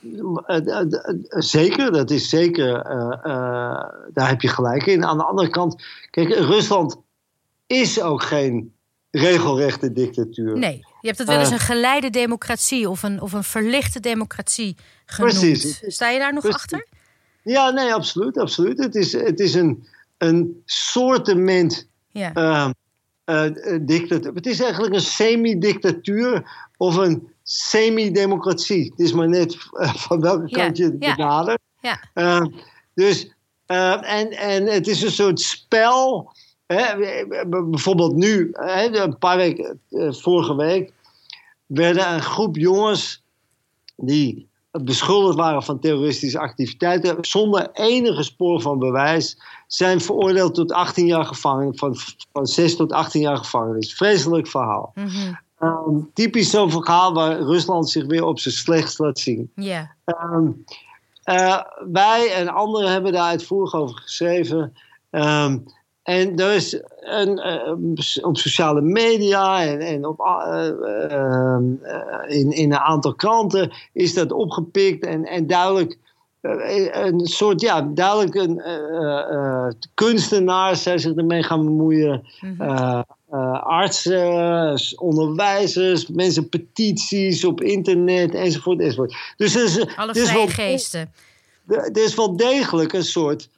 [1.28, 1.92] zeker.
[1.92, 2.84] Dat is zeker.
[4.12, 5.04] Daar heb je gelijk in.
[5.04, 7.02] Aan de andere kant, kijk, Rusland
[7.66, 8.74] is ook geen
[9.10, 10.58] regelrechte dictatuur.
[10.58, 14.76] Nee, je hebt het wel eens een geleide democratie of een, of een verlichte democratie
[15.06, 15.38] genoemd.
[15.38, 15.82] Precies.
[15.86, 16.60] Sta je daar nog precies.
[16.60, 16.86] achter?
[17.42, 18.38] Ja, nee, absoluut.
[18.38, 18.78] absoluut.
[18.78, 19.86] Het is, het is een,
[20.18, 22.32] een soortement ja.
[22.34, 22.70] uh,
[23.26, 24.34] uh, dictatuur.
[24.34, 28.90] Het is eigenlijk een semi-dictatuur of een semi-democratie.
[28.90, 29.56] Het is maar net
[30.06, 31.14] van welke kant je het ja.
[31.14, 31.60] benadert.
[31.80, 32.00] Ja.
[32.14, 32.46] Uh,
[32.94, 33.30] dus,
[33.66, 36.32] en, en het is een soort spel
[36.74, 36.96] Hè,
[37.46, 40.92] bijvoorbeeld nu, hè, een paar weken, eh, vorige week,
[41.66, 43.22] werden een groep jongens
[43.96, 44.48] die
[44.82, 51.24] beschuldigd waren van terroristische activiteiten, zonder enige spoor van bewijs, zijn veroordeeld tot 18 jaar
[51.24, 51.96] gevangenis, van,
[52.32, 53.94] van 6 tot 18 jaar gevangenis.
[53.94, 54.92] Vreselijk verhaal.
[54.94, 55.38] Mm -hmm.
[55.68, 59.50] um, typisch zo'n verhaal waar Rusland zich weer op zijn slechtst laat zien.
[59.54, 59.86] Yeah.
[60.06, 60.64] Um,
[61.24, 61.60] uh,
[61.92, 64.72] wij en anderen hebben daar uitvoerig over geschreven.
[65.10, 65.64] Um,
[66.04, 71.56] en is een, uh, op sociale media en, en op, uh, uh,
[72.38, 75.98] in, in een aantal kranten is dat opgepikt en, en duidelijk
[76.40, 78.62] een soort, ja, duidelijk een
[79.94, 82.26] kunstenaar zij zich ermee gaan bemoeien.
[82.40, 83.04] Mm -hmm.
[83.60, 88.80] artsen, onderwijzers, mensen petities op internet enzovoort.
[88.80, 89.16] enzovoort.
[89.36, 91.12] Dus is, Alle vrije geesten.
[91.66, 93.48] Er is wel degelijk een soort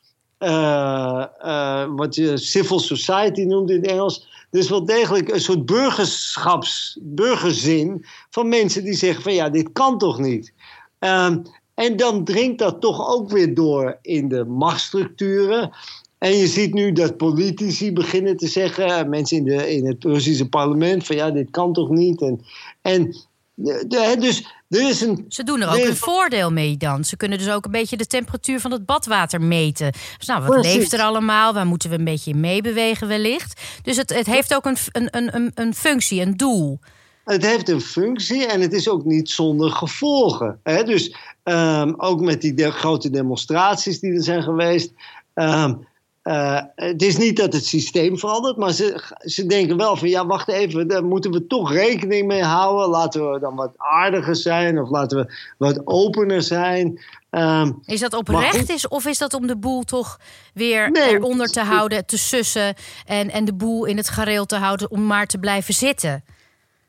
[1.96, 4.28] wat je civil society noemt in het Engels.
[4.50, 9.98] Dus wel degelijk een soort burgerschaps, burgerzin van mensen die zeggen van ja, dit kan
[9.98, 10.52] toch niet.
[10.98, 11.42] Um,
[11.74, 15.70] en dan dringt dat toch ook weer door in de machtsstructuren.
[16.18, 20.48] En je ziet nu dat politici beginnen te zeggen, mensen in, de, in het Russische
[20.48, 22.20] parlement, van ja, dit kan toch niet.
[22.20, 22.40] En,
[22.82, 23.16] en
[23.56, 27.04] de, dus er is een, Ze doen er ook een voordeel mee dan.
[27.04, 29.92] Ze kunnen dus ook een beetje de temperatuur van het badwater meten.
[30.18, 30.74] Dus nou, wat Precies.
[30.74, 31.52] leeft er allemaal?
[31.52, 33.60] Waar moeten we een beetje in meebewegen wellicht?
[33.82, 36.78] Dus het, het heeft ook een, een, een, een functie, een doel.
[37.24, 40.60] Het heeft een functie en het is ook niet zonder gevolgen.
[40.62, 40.84] Hè?
[40.84, 44.92] Dus um, ook met die de, grote demonstraties die er zijn geweest.
[45.34, 45.86] Um,
[46.26, 50.26] uh, het is niet dat het systeem verandert, maar ze, ze denken wel van ja,
[50.26, 52.88] wacht even, daar moeten we toch rekening mee houden.
[52.88, 57.00] Laten we dan wat aardiger zijn of laten we wat opener zijn.
[57.30, 60.20] Um, is dat oprecht is of is dat om de boel toch
[60.54, 64.56] weer nee, eronder te houden, te sussen en, en de boel in het gareel te
[64.56, 66.24] houden om maar te blijven zitten?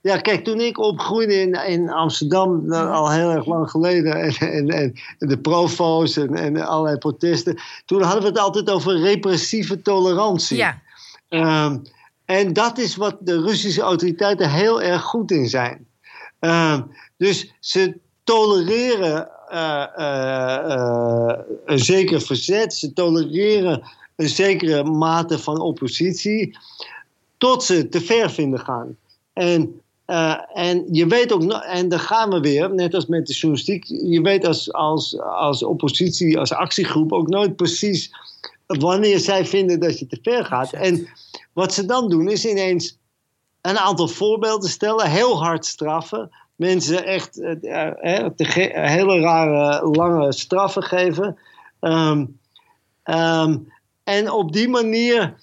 [0.07, 4.69] Ja, kijk, toen ik opgroeide in, in Amsterdam, al heel erg lang geleden, en, en,
[4.69, 10.57] en de profo's en, en allerlei protesten, toen hadden we het altijd over repressieve tolerantie.
[10.57, 10.81] Ja.
[11.29, 11.77] Ehm,
[12.25, 15.87] en dat is wat de Russische autoriteiten heel erg goed in zijn.
[16.39, 16.81] Ehm,
[17.17, 21.33] dus ze tolereren uh, uh,
[21.65, 23.83] een zeker verzet, ze tolereren
[24.15, 26.57] een zekere mate van oppositie,
[27.37, 28.97] tot ze te ver vinden gaan.
[29.33, 29.81] En,
[30.53, 34.21] en je weet ook, en daar gaan we weer, net als met de journalistiek, je
[34.21, 38.11] weet als, als, als oppositie, als actiegroep ook nooit precies
[38.67, 40.73] wanneer zij vinden dat je te ver gaat.
[40.73, 41.07] En
[41.53, 42.97] wat ze dan doen is ineens
[43.61, 46.31] een aantal voorbeelden stellen, heel hard straffen.
[46.55, 47.91] Mensen echt uh,
[48.71, 51.37] hele rare, lange straffen geven.
[51.79, 52.25] Ehm,
[53.03, 53.57] ehm,
[54.03, 55.35] en op die manier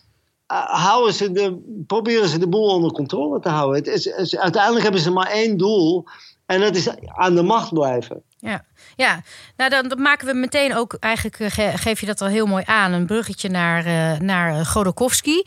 [0.47, 3.77] houden ze de, proberen ze de boel onder controle te houden.
[3.77, 6.05] Het is, uiteindelijk hebben ze maar één doel.
[6.47, 8.23] En dat is aan de macht blijven.
[8.39, 8.65] Ja,
[8.97, 9.23] ja.
[9.57, 12.93] nou dan, maken we meteen ook, eigenlijk eh, geef je dat al heel mooi aan,
[12.93, 15.45] een bruggetje naar, uh, naar Godokowski,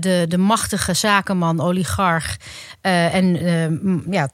[0.00, 2.36] de, de machtige zakenman, oligarch
[2.80, 4.30] en ja,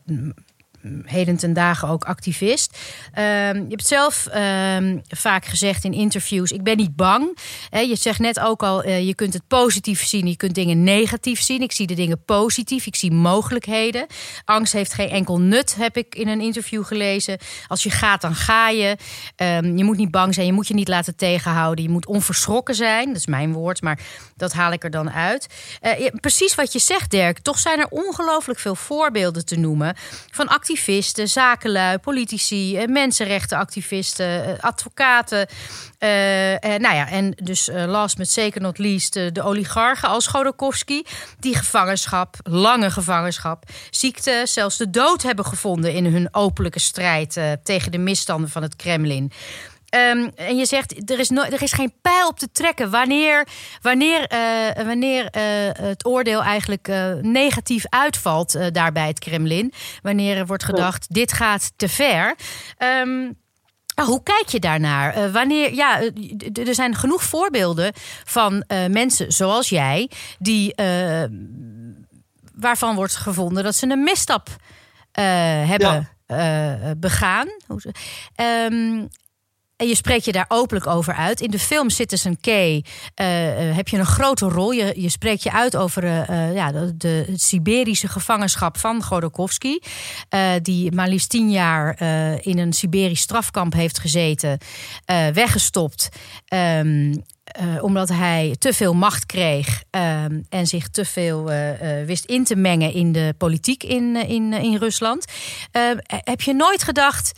[1.04, 2.78] heden ten dagen ook activist.
[3.12, 7.38] Ehm, je hebt zelf ehm, vaak gezegd in interviews: ik ben niet bang.
[7.70, 11.40] je zegt net ook al: uh, je kunt het positief zien, je kunt dingen negatief
[11.40, 11.62] zien.
[11.62, 14.06] Ik zie de dingen positief, ik zie mogelijkheden.
[14.44, 17.38] Angst heeft geen enkel nut, heb ik in een interview gelezen.
[17.66, 18.96] Als je gaat, dan ga je.
[19.36, 21.84] Um, je moet niet bang zijn, je moet je niet laten tegenhouden.
[21.84, 23.06] Je moet onverschrokken zijn.
[23.06, 23.98] Dat is mijn woord, maar
[24.36, 25.46] dat haal ik er dan uit.
[25.82, 27.38] Uh, precies wat je zegt, Dirk.
[27.38, 29.96] Toch zijn er ongelooflijk veel voorbeelden te noemen
[30.30, 35.46] van activisten activisten, zakenlui, politici, eh, mensenrechtenactivisten, eh, advocaten.
[35.98, 36.08] Uh,
[36.78, 41.02] nou ja, en dus last but zeker not least de oligarchen als Godorkovsky,
[41.38, 47.92] die gevangenschap, lange gevangenschap, ziekte, zelfs de dood hebben gevonden in hun openlijke strijd tegen
[47.92, 49.32] de misstanden van het Kremlin.
[49.96, 53.46] Um, en je zegt, er is, no er is geen pijl op te trekken wanneer,
[53.80, 59.72] wanneer, uh, wanneer uh, het oordeel eigenlijk uh, negatief uitvalt daar bij het Kremlin.
[60.02, 62.34] Wanneer er wordt gedacht, dit gaat te ver.
[62.78, 63.36] Um,
[64.04, 65.32] hoe kijk je daarnaar?
[65.32, 66.00] wanneer, ja,
[66.52, 67.92] er zijn genoeg voorbeelden
[68.24, 70.74] van mensen zoals jij, die,
[72.54, 74.48] waarvan wordt gevonden dat ze een misstap
[75.12, 76.94] hebben ja.
[76.96, 77.48] begaan.
[78.36, 79.08] Um,
[79.76, 81.40] en je spreekt je daar openlijk over uit.
[81.40, 82.82] In de film Citizen K uh,
[83.76, 84.70] heb je een grote rol.
[84.70, 89.78] Je, je spreekt je uit over uh, ja, de, de, Siberische gevangenschap van Godorkovsky.
[90.62, 92.00] die maar liefst tien jaar
[92.42, 94.58] in een Siberisch strafkamp heeft gezeten.
[95.32, 96.08] weggestopt.
[96.48, 97.24] Um,
[97.80, 101.50] omdat hij te veel macht kreeg ehm, en zich te veel
[102.06, 105.24] wist in te mengen in de politiek in, in, in Rusland.
[106.06, 107.32] heb je nooit gedacht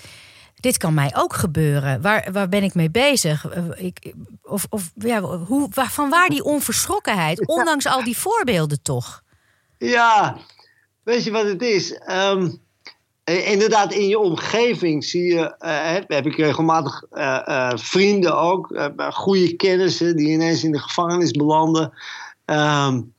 [0.61, 2.03] dit kan mij ook gebeuren.
[2.03, 3.49] Waar, waar ben ik mee bezig?
[3.49, 8.83] Eh, ik, of, of ja, hoe, waar, van waar die onverschrokkenheid, ondanks al die voorbeelden
[8.83, 9.23] toch?
[9.79, 10.39] Ja,
[11.03, 12.01] weet je wat het is?
[12.11, 12.61] Um,
[13.25, 20.17] inderdaad, in je omgeving zie je, uh, heb ik regelmatig uh, vrienden ook, goede kennissen
[20.17, 21.93] die ineens in de gevangenis belanden.
[22.45, 23.15] Um,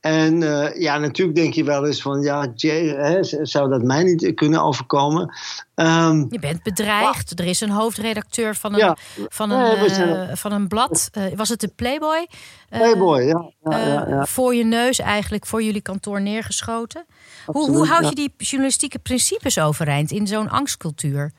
[0.00, 4.02] en uh, ja, natuurlijk denk je wel eens van, ja, Jay, hè, zou dat mij
[4.02, 5.34] niet kunnen overkomen?
[5.74, 7.38] Um, je bent bedreigd.
[7.38, 8.96] er is een hoofdredacteur van een, ja,
[9.28, 11.10] van een, uh, van een blad.
[11.18, 12.28] Uh, was het de Playboy?
[12.68, 17.04] Playboy, ja, ja, Voor je neus eigenlijk, voor jullie kantoor neergeschoten.
[17.46, 21.32] hoe, hoe houd je die journalistieke principes overeind in zo'n angstcultuur?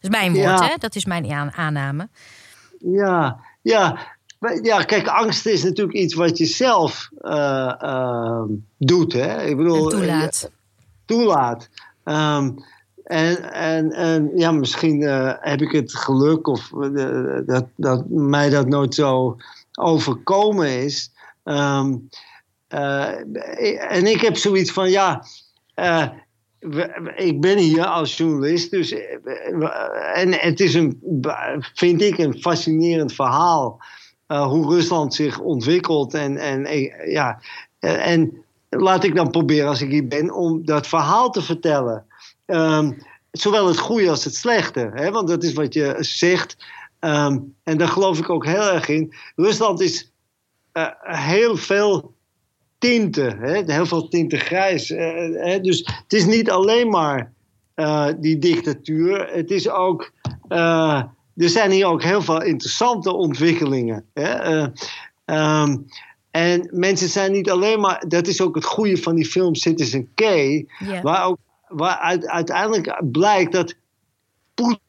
[0.00, 0.74] is mijn woord, hè?
[0.78, 2.08] Dat is mijn aanname.
[2.78, 4.15] Ja, ja.
[4.62, 8.42] Ja, kijk, angst is natuurlijk iets wat je zelf uh, uh,
[8.78, 9.12] doet.
[9.12, 9.42] Hè?
[9.44, 10.50] Ik bedoel, en toelaat.
[11.04, 11.68] toelaat.
[12.04, 12.64] Um,
[13.04, 16.68] en, en, en ja, misschien uh, heb ik het geluk of
[17.46, 19.36] dat, dat mij dat nooit zo
[19.74, 21.10] overkomen is.
[21.44, 22.08] Um,
[22.68, 25.24] en ik heb zoiets van, ja,
[27.16, 28.94] ik ben hier als journalist, dus
[30.14, 31.00] en het is een,
[31.74, 33.80] vind ik, een fascinerend verhaal.
[34.28, 36.14] Uh, hoe Rusland zich ontwikkelt.
[36.14, 37.40] En, en, eh, ja,
[37.78, 42.04] eh, en laat ik dan proberen, als ik hier ben, om dat verhaal te vertellen.
[42.46, 44.90] Um, zowel het goede als het slechte.
[44.94, 45.10] Hè?
[45.10, 46.56] Want dat is wat je zegt.
[47.00, 49.14] Um, en daar geloof ik ook heel erg in.
[49.36, 50.12] Rusland is
[51.00, 52.14] heel veel
[52.78, 53.38] tinten.
[53.38, 53.62] Hè?
[53.72, 54.88] Heel veel tinten grijs.
[54.88, 55.60] Hè?
[55.60, 57.32] Dus het is niet alleen maar
[58.18, 59.28] die dictatuur.
[59.32, 60.12] Het is ook
[61.36, 64.06] er zijn hier ook heel veel interessante ontwikkelingen.
[64.12, 64.56] Hè?
[64.56, 65.86] Uh, um,
[66.30, 70.14] En mensen zijn niet alleen maar, dat is ook het goede van die film Citizen
[70.14, 71.02] K, Ja.
[71.02, 73.74] waar, ook, waar uit- uiteindelijk blijkt dat
[74.54, 74.80] Poetin.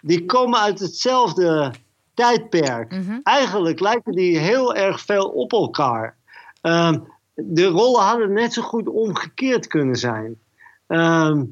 [0.00, 1.72] Die komen uit hetzelfde
[2.14, 2.90] tijdperk.
[2.92, 3.18] Mhm.
[3.22, 6.16] Eigenlijk lijken die heel erg veel op elkaar.
[6.60, 6.98] Ehm,
[7.34, 10.40] de rollen hadden net zo goed omgekeerd kunnen zijn.
[10.86, 11.44] Ehm,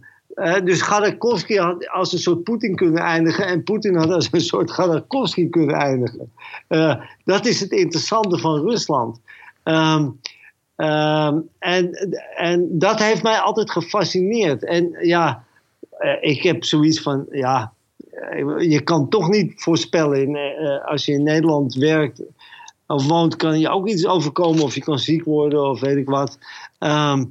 [0.64, 4.70] dus Gaddakovsky had als een soort Poetin kunnen eindigen en Poetin had als een soort
[4.70, 6.32] Gaddakovsky kunnen eindigen.
[6.68, 9.20] Eh, dat is het interessante van Rusland.
[9.62, 10.08] Ehm,
[10.76, 11.92] ehm, en,
[12.36, 14.64] en dat heeft mij altijd gefascineerd.
[14.64, 15.44] En ja,
[15.90, 17.72] eh, ik heb zoiets van, ja,
[18.10, 20.38] eh, je kan toch niet voorspellen
[20.84, 22.22] als je in Nederland werkt
[22.86, 26.08] of woont, kan je ook iets overkomen of je kan ziek worden of weet ik
[26.08, 26.38] wat.
[26.78, 27.24] Ehm,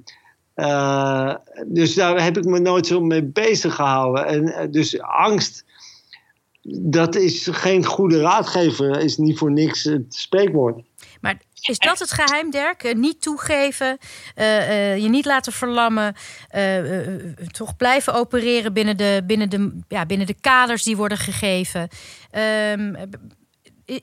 [0.57, 1.35] eh,
[1.65, 4.25] dus daar heb ik me nooit zo mee bezig gehouden.
[4.25, 5.65] En eh, dus angst,
[6.79, 10.81] dat is geen goede raadgever, is niet voor niks het spreekwoord.
[11.21, 12.83] Maar is dat het geheim, Dirk?
[12.83, 13.97] Eh, niet toegeven,
[14.95, 16.15] je niet laten verlammen,
[17.51, 21.89] toch blijven opereren binnen de, binnen, de, ja, binnen de kaders die worden gegeven.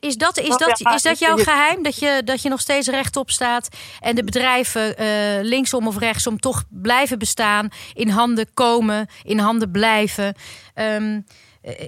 [0.01, 1.83] Is dat, is, dat, is dat jouw geheim?
[1.83, 3.69] Dat je, dat je nog steeds rechtop staat
[4.01, 5.07] en de bedrijven eh,
[5.43, 10.35] linksom of rechtsom toch blijven bestaan, in handen komen, in handen blijven?
[10.75, 11.21] Ehm,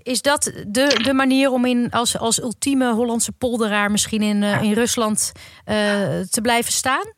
[0.02, 4.62] is dat de, de manier om in, als, als ultieme Hollandse polderaar misschien in, uh,
[4.62, 5.74] in Rusland uh,
[6.30, 7.14] te blijven staan?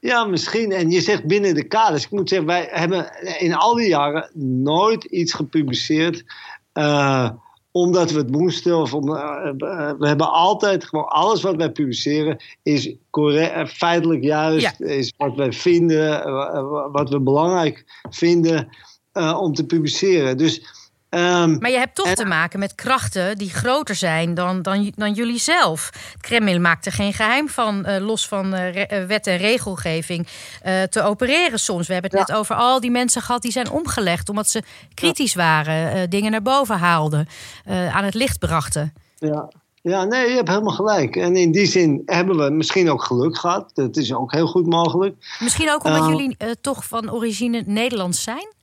[0.00, 0.72] Ja, misschien.
[0.72, 2.04] En je zegt binnen de kaders.
[2.04, 4.30] Ik moet zeggen, wij hebben in al die jaren
[4.62, 6.24] nooit iets gepubliceerd.
[7.72, 8.76] Omdat we het moesten.
[8.76, 9.04] Of om,
[9.98, 14.78] we hebben altijd gewoon alles wat wij publiceren is correct, feitelijk juist.
[14.78, 14.86] Ja.
[14.86, 16.32] Is wat wij vinden,
[16.92, 18.68] wat we belangrijk vinden
[19.38, 20.36] om te publiceren.
[20.36, 20.80] Dus.
[21.14, 24.92] Um, maar je hebt toch en, te maken met krachten die groter zijn dan, dan,
[24.96, 25.90] dan jullie zelf.
[26.12, 30.26] Het Kremlin maakt er geen geheim van, uh, los van uh, re, wet en regelgeving,
[30.66, 31.86] uh, te opereren soms.
[31.86, 32.26] We hebben het ja.
[32.26, 34.62] net over al die mensen gehad die zijn omgelegd omdat ze
[34.94, 37.28] kritisch waren, dingen naar boven haalden,
[37.66, 38.92] aan het licht brachten.
[39.18, 39.50] Ja.
[39.82, 41.16] Ja, nee, je hebt helemaal gelijk.
[41.16, 43.70] En in die zin hebben we misschien ook geluk gehad.
[43.74, 45.36] Dat is ook heel goed mogelijk.
[45.38, 48.60] Misschien ook omdat jullie toch van origine Nederlands zijn?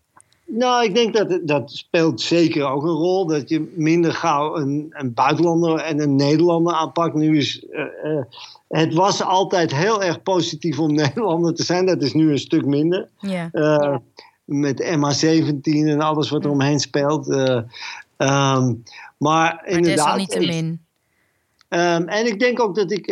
[0.51, 3.25] Nou, ik denk dat dat speelt zeker ook een rol.
[3.25, 7.15] Dat je minder gauw een, een buitenlander en een Nederlander aanpakt.
[7.15, 8.21] Nu is, uh, uh,
[8.67, 11.85] het was altijd heel erg positief om Nederlander te zijn.
[11.85, 13.09] Dat is nu een stuk minder.
[13.19, 13.49] Ja.
[13.51, 13.97] Uh,
[14.45, 17.27] met MH17 en alles wat er omheen speelt.
[17.27, 17.63] Um,
[18.17, 18.83] maar,
[19.17, 20.17] maar inderdaad.
[20.17, 20.81] Desalniettemin.
[21.69, 23.07] Um, en ik denk ook dat ik,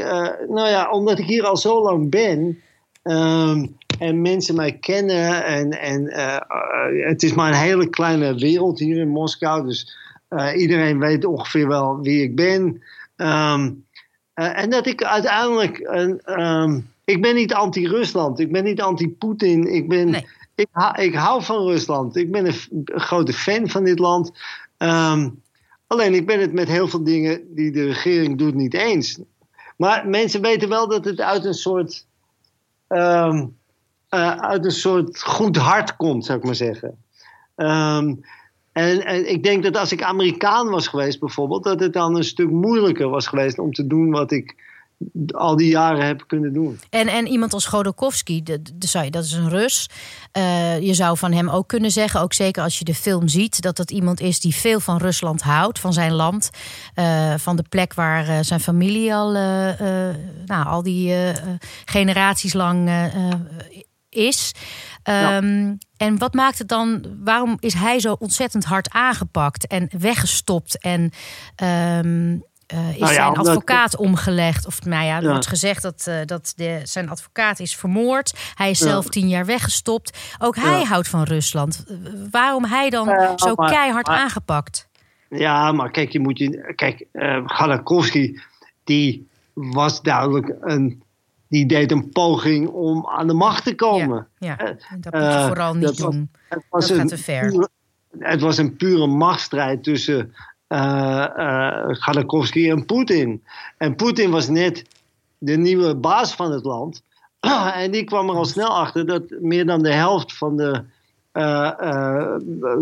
[0.48, 2.62] nou ja, omdat ik hier al zo lang ben.
[3.04, 5.45] Um, en mensen mij kennen.
[5.45, 9.66] En, en uh, uh, het is maar een hele kleine wereld hier in Moskou.
[9.66, 9.98] Dus
[10.30, 12.82] uh, iedereen weet ongeveer wel wie ik ben.
[13.16, 13.86] Um,
[14.34, 15.80] en dat ik uiteindelijk.
[16.26, 18.39] Um, ik ben niet anti-Rusland.
[18.39, 19.74] Ik ben niet anti-Poetin.
[19.74, 20.26] Ik, ben, nee.
[20.56, 22.16] ik, ik hou van Rusland.
[22.16, 24.32] Ik ben een, een grote fan van dit land.
[24.78, 25.41] Um,
[25.88, 29.20] alleen ik ben het met heel veel dingen die de regering doet niet eens.
[29.78, 32.06] Maar mensen weten wel dat het uit een soort.
[32.88, 33.57] Um,
[34.18, 36.97] uh, uit een soort goed hart komt, zou ik maar zeggen.
[37.55, 38.24] Um,
[38.72, 42.24] en, en, ik denk dat als ik Amerikaan was geweest, bijvoorbeeld, dat het dan een
[42.24, 44.55] stuk moeilijker was geweest om te doen wat ik
[45.32, 46.80] al die jaren heb kunnen doen.
[46.89, 49.89] En, en iemand als Godorkovsky, dat is een Rus.
[50.38, 53.61] Uh, je zou van hem ook kunnen zeggen, ook zeker als je de film ziet,
[53.61, 56.49] dat dat iemand is die veel van Rusland houdt, van zijn land,
[56.95, 59.32] uh, van de plek waar zijn familie al,
[60.45, 61.13] nou, al die
[61.86, 62.89] generaties lang
[64.18, 64.51] is.
[65.03, 65.78] Um, ja.
[65.97, 67.05] En wat maakt het dan?
[67.24, 70.80] Waarom is hij zo ontzettend hard aangepakt en weggestopt?
[70.80, 71.11] En
[71.63, 72.43] um,
[72.74, 74.65] uh, is nou ja, zijn advocaat omgelegd?
[74.65, 75.30] Of nou ja, er ja.
[75.30, 78.34] wordt gezegd dat, uh, dat de, zijn advocaat is vermoord.
[78.55, 80.18] Hij is zelf tien jaar weggestopt.
[80.39, 81.86] Ook hij houdt van Rusland.
[82.32, 83.05] Waarom hij dan
[83.36, 84.88] zo maar, keihard maar, aangepakt?
[85.30, 86.74] Ja, maar kijk, je moet je.
[86.76, 88.41] Kijk, uh, Gadakowski,
[88.84, 91.03] die was duidelijk een
[91.50, 94.28] die deed een poging om aan de macht te komen.
[94.38, 94.98] Ja, ja.
[95.00, 96.30] dat moet je vooral niet dat doen.
[96.32, 97.50] Was, het was dat gaat te ver.
[97.50, 97.70] Pure,
[98.20, 100.34] het was een pure machtsstrijd tussen
[100.68, 103.43] uh, uh, Gaddakovsky en Poetin.
[103.78, 104.84] En Poetin was net
[105.38, 107.04] de nieuwe baas van het land.
[107.74, 110.84] en die kwam er al snel achter dat meer dan de helft van de
[111.34, 112.36] uh,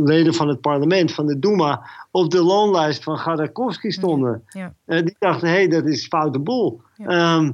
[0.03, 4.43] leden van het parlement, van de Duma, op de loonlijst van Gaddakovsky stonden.
[4.49, 4.73] Ja.
[4.85, 6.81] die dachten, hé, hey, dat is foute boel.
[6.95, 7.35] Ja.
[7.35, 7.51] Um, uh,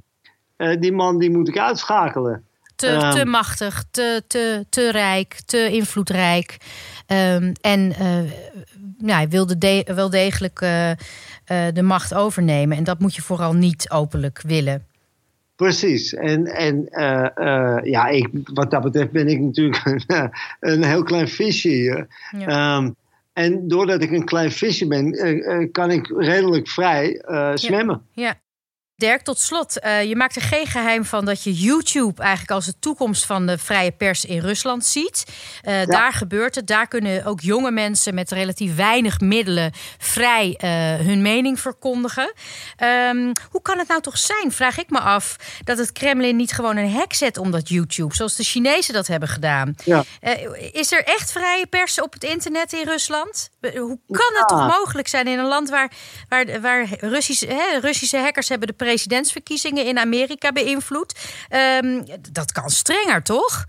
[0.79, 2.45] die man die moet ik uitschakelen.
[2.75, 6.57] Te, um, te machtig, te, te, te rijk, te invloedrijk.
[7.07, 8.31] Um, en uh,
[8.97, 10.59] ja, hij wilde wel degelijk
[11.73, 12.77] de macht overnemen.
[12.77, 14.85] En dat moet je vooral niet openlijk willen.
[15.55, 16.13] Precies.
[16.13, 16.87] En, en
[17.83, 22.07] ja, ik, wat dat betreft ben ik natuurlijk een, een heel klein visje hier.
[22.37, 22.47] Ja.
[22.47, 22.91] Ehm,
[23.33, 27.23] en doordat ik een klein visje ben, kan ik redelijk vrij
[27.55, 28.01] zwemmen.
[28.13, 28.35] ja.
[29.01, 29.77] Dirk, tot slot.
[29.85, 33.47] Uh, je maakt er geen geheim van dat je YouTube eigenlijk als de toekomst van
[33.47, 35.23] de vrije pers in Rusland ziet.
[35.63, 36.67] Uh, Daar gebeurt het.
[36.67, 42.33] Daar kunnen ook jonge mensen met relatief weinig middelen vrij uh, hun mening verkondigen.
[43.09, 46.51] Um, hoe kan het nou toch zijn, vraag ik me af, dat het Kremlin niet
[46.51, 49.75] gewoon een hek zet om dat YouTube, zoals de Chinezen dat hebben gedaan?
[49.85, 50.03] Ja.
[50.71, 53.49] is er echt vrije pers op het internet in Rusland?
[53.61, 55.91] Hoe kan het toch mogelijk zijn in een land waar,
[56.29, 61.15] waar, waar Russische, hè, Russische hackers hebben de presidentsverkiezingen in Amerika beïnvloed.
[61.83, 63.65] Um, dat kan strenger, toch?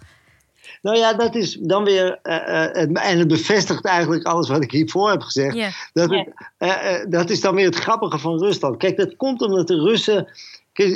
[0.82, 2.18] Nou ja, dat is dan weer.
[2.22, 5.56] Uh, en het bevestigt eigenlijk alles wat ik hiervoor heb gezegd.
[5.92, 8.76] Dat, het, uh, dat is dan weer het grappige van Rusland.
[8.76, 10.28] Kijk, dat komt omdat de Russen.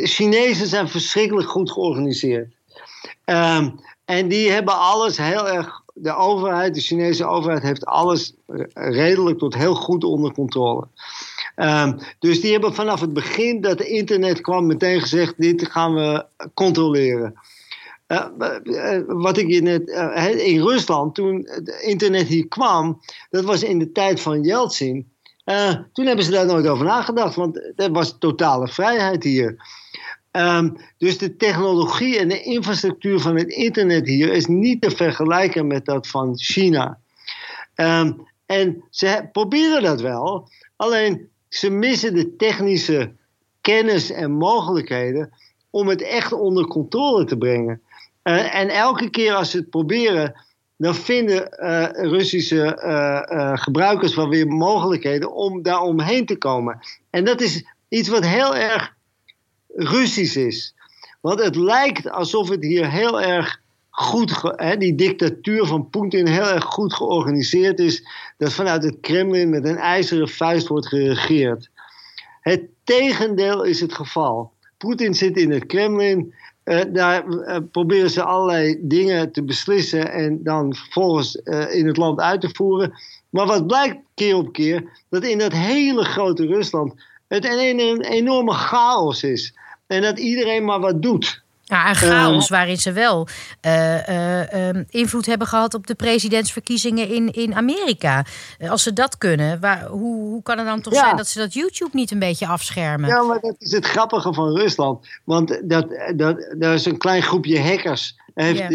[0.03, 2.55] Chinezen zijn verschrikkelijk goed georganiseerd.
[3.25, 5.85] Um, en die hebben alles heel erg.
[5.95, 8.33] De overheid, de Chinese overheid, heeft alles
[8.75, 10.89] redelijk tot heel goed onder controle.
[11.57, 15.95] Um, dus die hebben vanaf het begin dat het internet kwam meteen gezegd: dit gaan
[15.95, 17.35] we controleren.
[18.09, 19.89] Uh, wat ik je net.
[19.89, 23.01] Uh, in Rusland, toen het internet hier kwam,
[23.31, 25.11] dat was in de tijd van Yeltsin.
[25.93, 29.57] Toen hebben ze daar nooit over nagedacht, want er was totale vrijheid hier.
[30.33, 35.67] Um, dus de technologie en de infrastructuur van het internet hier is niet te vergelijken
[35.67, 36.99] met dat van China.
[37.75, 43.13] Um, en ze proberen dat wel, alleen ze missen de technische
[43.61, 45.33] kennis en mogelijkheden
[45.71, 47.83] om het echt onder controle te brengen.
[48.23, 50.45] Uh, en elke keer als ze het proberen,
[50.77, 56.79] dan vinden uh, Russische uh, gebruikers wel weer mogelijkheden om daar omheen te komen.
[57.11, 58.95] En dat is iets wat heel erg
[59.75, 60.75] Russisch is.
[61.21, 63.61] Want het lijkt alsof het hier heel erg
[63.97, 68.07] goed, die dictatuur van Poetin heel erg goed georganiseerd is.
[68.39, 71.71] Dat vanuit het Kremlin met een ijzeren vuist wordt geregeerd.
[72.41, 74.53] Het tegendeel is het geval.
[74.79, 76.35] Poetin zit in het Kremlin.
[76.65, 81.97] Uh, daar uh, proberen ze allerlei dingen te beslissen en dan vervolgens uh, in het
[81.97, 82.93] land uit te voeren.
[83.31, 86.95] Maar wat blijkt keer op keer, dat in dat hele grote Rusland
[87.29, 89.55] het een, een enorme chaos is.
[89.87, 91.45] En dat iedereen maar wat doet.
[91.69, 93.29] Ja, een chaos waarin ze wel
[93.67, 98.25] uh, uh, um, invloed hebben gehad op de presidentsverkiezingen in, in Amerika.
[98.69, 101.55] Als ze dat kunnen, waar, hoe, hoe kan het dan toch zijn dat ze dat
[101.55, 103.09] YouTube niet een beetje afschermen?
[103.09, 105.07] Ja, maar dat is het grappige van Rusland.
[105.25, 108.17] Want dat, dat, dat is een klein groepje hackers.
[108.35, 108.71] Heeft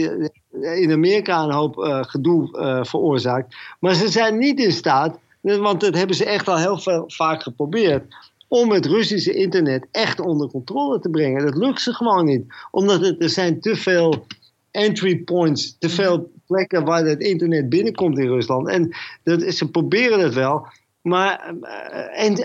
[0.51, 1.75] in Amerika een hoop
[2.07, 2.49] gedoe
[2.83, 3.55] veroorzaakt.
[3.79, 7.43] Maar ze zijn niet in staat, want dat hebben ze echt al heel veel, vaak
[7.43, 8.03] geprobeerd
[8.51, 11.45] om het Russische internet echt onder controle te brengen.
[11.45, 12.53] Dat lukt ze gewoon niet.
[12.71, 14.25] Omdat er zijn te veel
[14.71, 18.67] entry points, te veel plekken waar het internet binnenkomt in Rusland.
[18.67, 20.67] En dat, ze proberen het wel.
[21.01, 22.35] Maar, eh, en,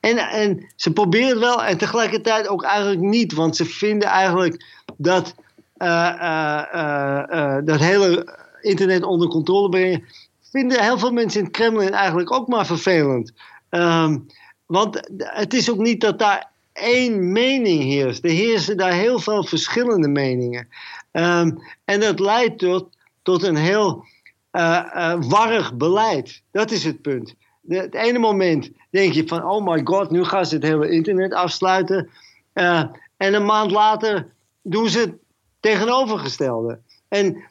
[0.00, 3.32] en, en ze proberen het wel en tegelijkertijd ook eigenlijk niet.
[3.32, 4.64] Want ze vinden eigenlijk
[4.96, 5.34] dat
[5.78, 10.04] uh, dat hele internet onder controle brengen.
[10.50, 13.32] Vinden heel veel mensen in het Kremlin eigenlijk ook maar vervelend.
[13.70, 14.26] Um,
[14.66, 18.24] want het is ook niet dat daar één mening heerst.
[18.24, 20.68] Er heersen daar heel veel verschillende meningen.
[21.12, 22.88] Um, en dat leidt tot,
[23.22, 24.04] tot een heel
[24.52, 26.42] uh, uh, warrig beleid.
[26.50, 27.34] Dat is het punt.
[27.60, 30.90] De, het ene moment denk je van, oh my god, nu gaan ze het hele
[30.90, 32.10] internet afsluiten.
[32.54, 32.82] Uh,
[33.16, 34.28] en een maand later
[34.62, 35.14] doen ze het
[35.60, 36.78] tegenovergestelde.
[37.08, 37.44] En,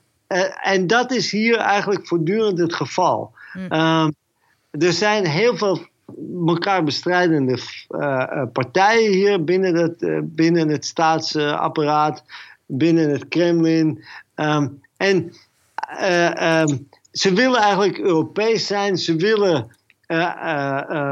[0.62, 3.32] en dat is hier eigenlijk voortdurend het geval.
[3.52, 3.74] Hm.
[3.74, 4.16] Um,
[4.72, 5.80] er zijn heel veel
[6.48, 12.24] elkaar bestrijdende uh, partijen hier binnen het, uh, binnen het staatsapparaat,
[12.66, 14.04] binnen het Kremlin.
[14.36, 15.16] Um, en
[16.68, 19.68] um, ze willen eigenlijk Europees zijn, ze willen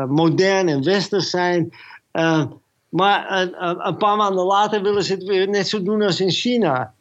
[0.07, 1.73] modern en westers zijn.
[2.13, 2.45] Uh,
[2.89, 6.93] maar een paar maanden later willen ze het weer net zo doen als in China.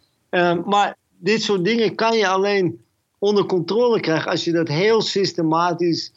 [0.64, 2.80] Maar dit soort dingen kan je alleen
[3.18, 6.12] onder controle krijgen als je dat heel systematisch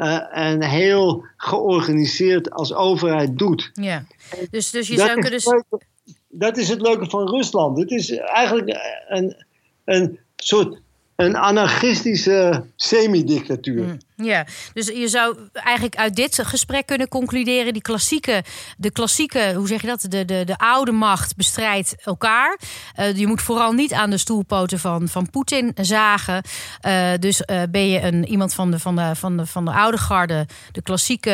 [0.00, 3.70] uh, en heel georganiseerd als overheid doet.
[3.72, 4.04] Ja,
[4.50, 5.40] dus, dus je dat zou kunnen.
[5.44, 5.84] Leuke,
[6.28, 7.78] dat is het leuke van Rusland.
[7.78, 8.76] Het is eigenlijk
[9.08, 9.44] een,
[9.84, 10.80] een soort
[11.16, 13.82] een anarchistische semi-dictatuur.
[13.84, 18.44] Mm, Ja, dus je zou eigenlijk uit dit gesprek kunnen concluderen: die klassieke,
[18.76, 20.06] de klassieke, hoe zeg je dat?
[20.08, 22.58] De, de, de oude macht bestrijdt elkaar.
[22.98, 26.42] Uh, je moet vooral niet aan de stoelpoten van, van Poetin zagen.
[26.86, 29.72] Uh, dus uh, ben je een, iemand van de, van, de, van, de, van de
[29.72, 31.28] oude garde, de klassieke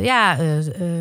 [0.00, 0.36] ja,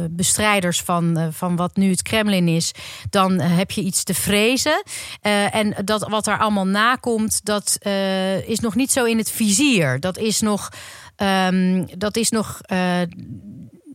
[0.09, 2.71] bestrijders van, van wat nu het Kremlin is,
[3.09, 4.83] dan heb je iets te vrezen.
[5.51, 7.77] en dat wat er allemaal nakomt, dat
[8.45, 9.99] is nog niet zo in het vizier.
[9.99, 10.69] Dat is nog.
[11.21, 13.01] Um, dat is nog, uh,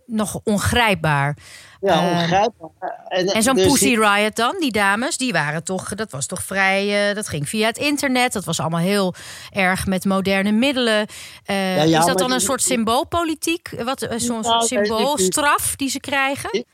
[0.06, 1.36] nog ongrijpbaar.
[1.80, 2.70] Ja, uh, ongrijpbaar.
[3.08, 6.42] En, en zo'n dus Pussy Riot dan, die dames, die waren toch, dat was toch
[6.42, 8.32] vrij, uh, dat ging via het internet.
[8.32, 9.14] Dat was allemaal heel
[9.50, 11.06] erg met moderne middelen.
[11.44, 13.70] Ja, ja, is dat dan een soort symboolpolitiek?
[13.84, 16.64] Wat, zo'n ja, symboolstraf die ze krijgen?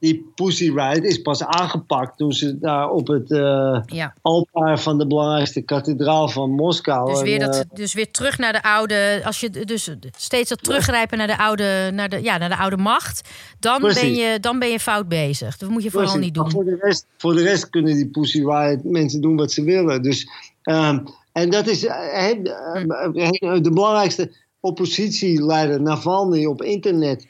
[0.00, 4.14] Die Pussy Riot is pas aangepakt toen ze daar op het uh, ja.
[4.22, 7.10] altaar van de belangrijkste kathedraal van Moskou.
[7.10, 9.20] Dus weer, dat, uh, dus weer terug naar de oude.
[9.24, 12.76] Als je dus steeds dat teruggrijpen naar de oude, naar de, ja, naar de oude
[12.76, 13.28] macht,
[13.58, 15.56] dan ben, je, dan ben je fout bezig.
[15.56, 16.26] Dat moet je vooral Precies.
[16.26, 16.42] niet doen.
[16.42, 19.64] Maar voor de, rest, voor de rest kunnen die Pussy Riot mensen doen wat ze
[19.64, 20.02] willen.
[20.02, 20.28] Dus,
[20.62, 21.92] um, en dat is uh,
[23.62, 27.26] de belangrijkste oppositieleider Navalny op internet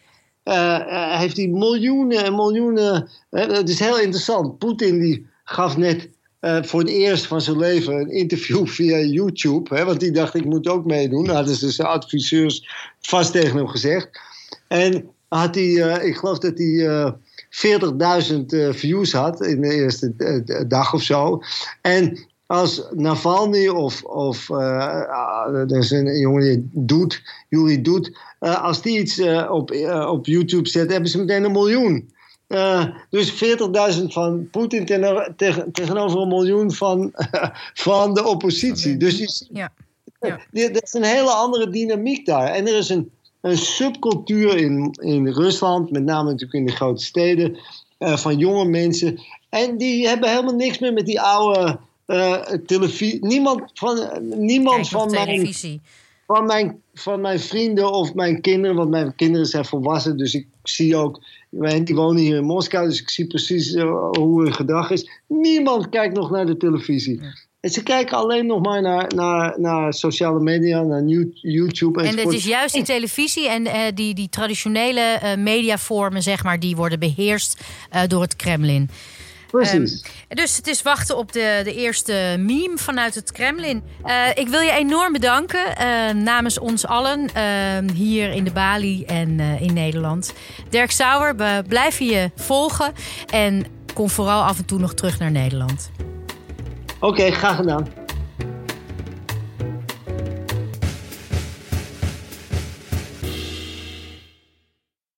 [1.19, 3.09] heeft hij miljoenen en miljoenen.
[3.31, 4.59] Het is heel interessant.
[4.59, 6.09] Poetin die gaf net
[6.41, 9.77] uh, voor het eerst van zijn leven een interview via YouTube.
[9.77, 11.23] Hè, want die dacht, ik moet ook meedoen.
[11.23, 12.69] Nou, hadden ze zijn adviseurs
[13.01, 14.09] vast tegen hem gezegd.
[14.69, 15.73] En had hij,
[16.03, 17.15] ik geloof dat hij
[18.31, 20.15] 40.000 views had in de eerste
[20.69, 21.43] dag of zo.
[21.81, 28.65] En als Navalny of, of uh, er is een jongen die doet, Jury doet, uh,
[28.65, 29.71] als die iets uh, op,
[30.09, 32.11] op YouTube zet, hebben ze meteen een miljoen.
[33.11, 33.45] dus
[33.99, 37.13] 40.000 van Poetin tegen, tegen, tegenover een miljoen van,
[37.87, 38.97] van de oppositie.
[38.97, 39.73] Dus je, ja.
[40.21, 40.69] Ja.
[40.69, 42.49] dat is een hele andere dynamiek daar.
[42.49, 47.05] En er is een, een subcultuur in, in Rusland, met name natuurlijk in de grote
[47.05, 47.59] steden,
[47.99, 49.21] van jonge mensen.
[49.49, 51.79] En die hebben helemaal niks meer met die oude
[52.67, 53.27] televisie.
[53.27, 55.55] Niemand van, niemand van mijn,
[56.27, 60.47] van, mijn, van mijn vrienden of mijn kinderen, want mijn kinderen zijn volwassen, dus ik
[60.63, 61.21] zie ook,
[61.85, 65.11] die wonen hier in Moskou, dus ik zie precies uh, hoe hun gedrag is.
[65.27, 67.21] Niemand kijkt nog naar de televisie.
[67.21, 67.49] Ja.
[67.61, 72.01] En ze kijken alleen nog maar naar, naar, naar sociale media, naar YouTube.
[72.01, 76.45] En, en het is juist die televisie en uh, die, die traditionele uh, mediavormen, zeg
[76.45, 77.61] maar, die worden beheerst
[77.95, 78.91] uh, door het Kremlin.
[79.51, 80.05] Precies.
[80.29, 83.83] Um, dus het is wachten op de, de eerste meme vanuit het Kremlin.
[84.05, 89.05] Uh, ik wil je enorm bedanken uh, namens ons allen uh, hier in de Bali
[89.05, 90.33] en uh, in Nederland.
[90.69, 92.93] Dirk Sauer, we blijven je volgen
[93.31, 95.91] en kom vooral af en toe nog terug naar Nederland.
[97.01, 98.00] Oké, okay, graag gedaan.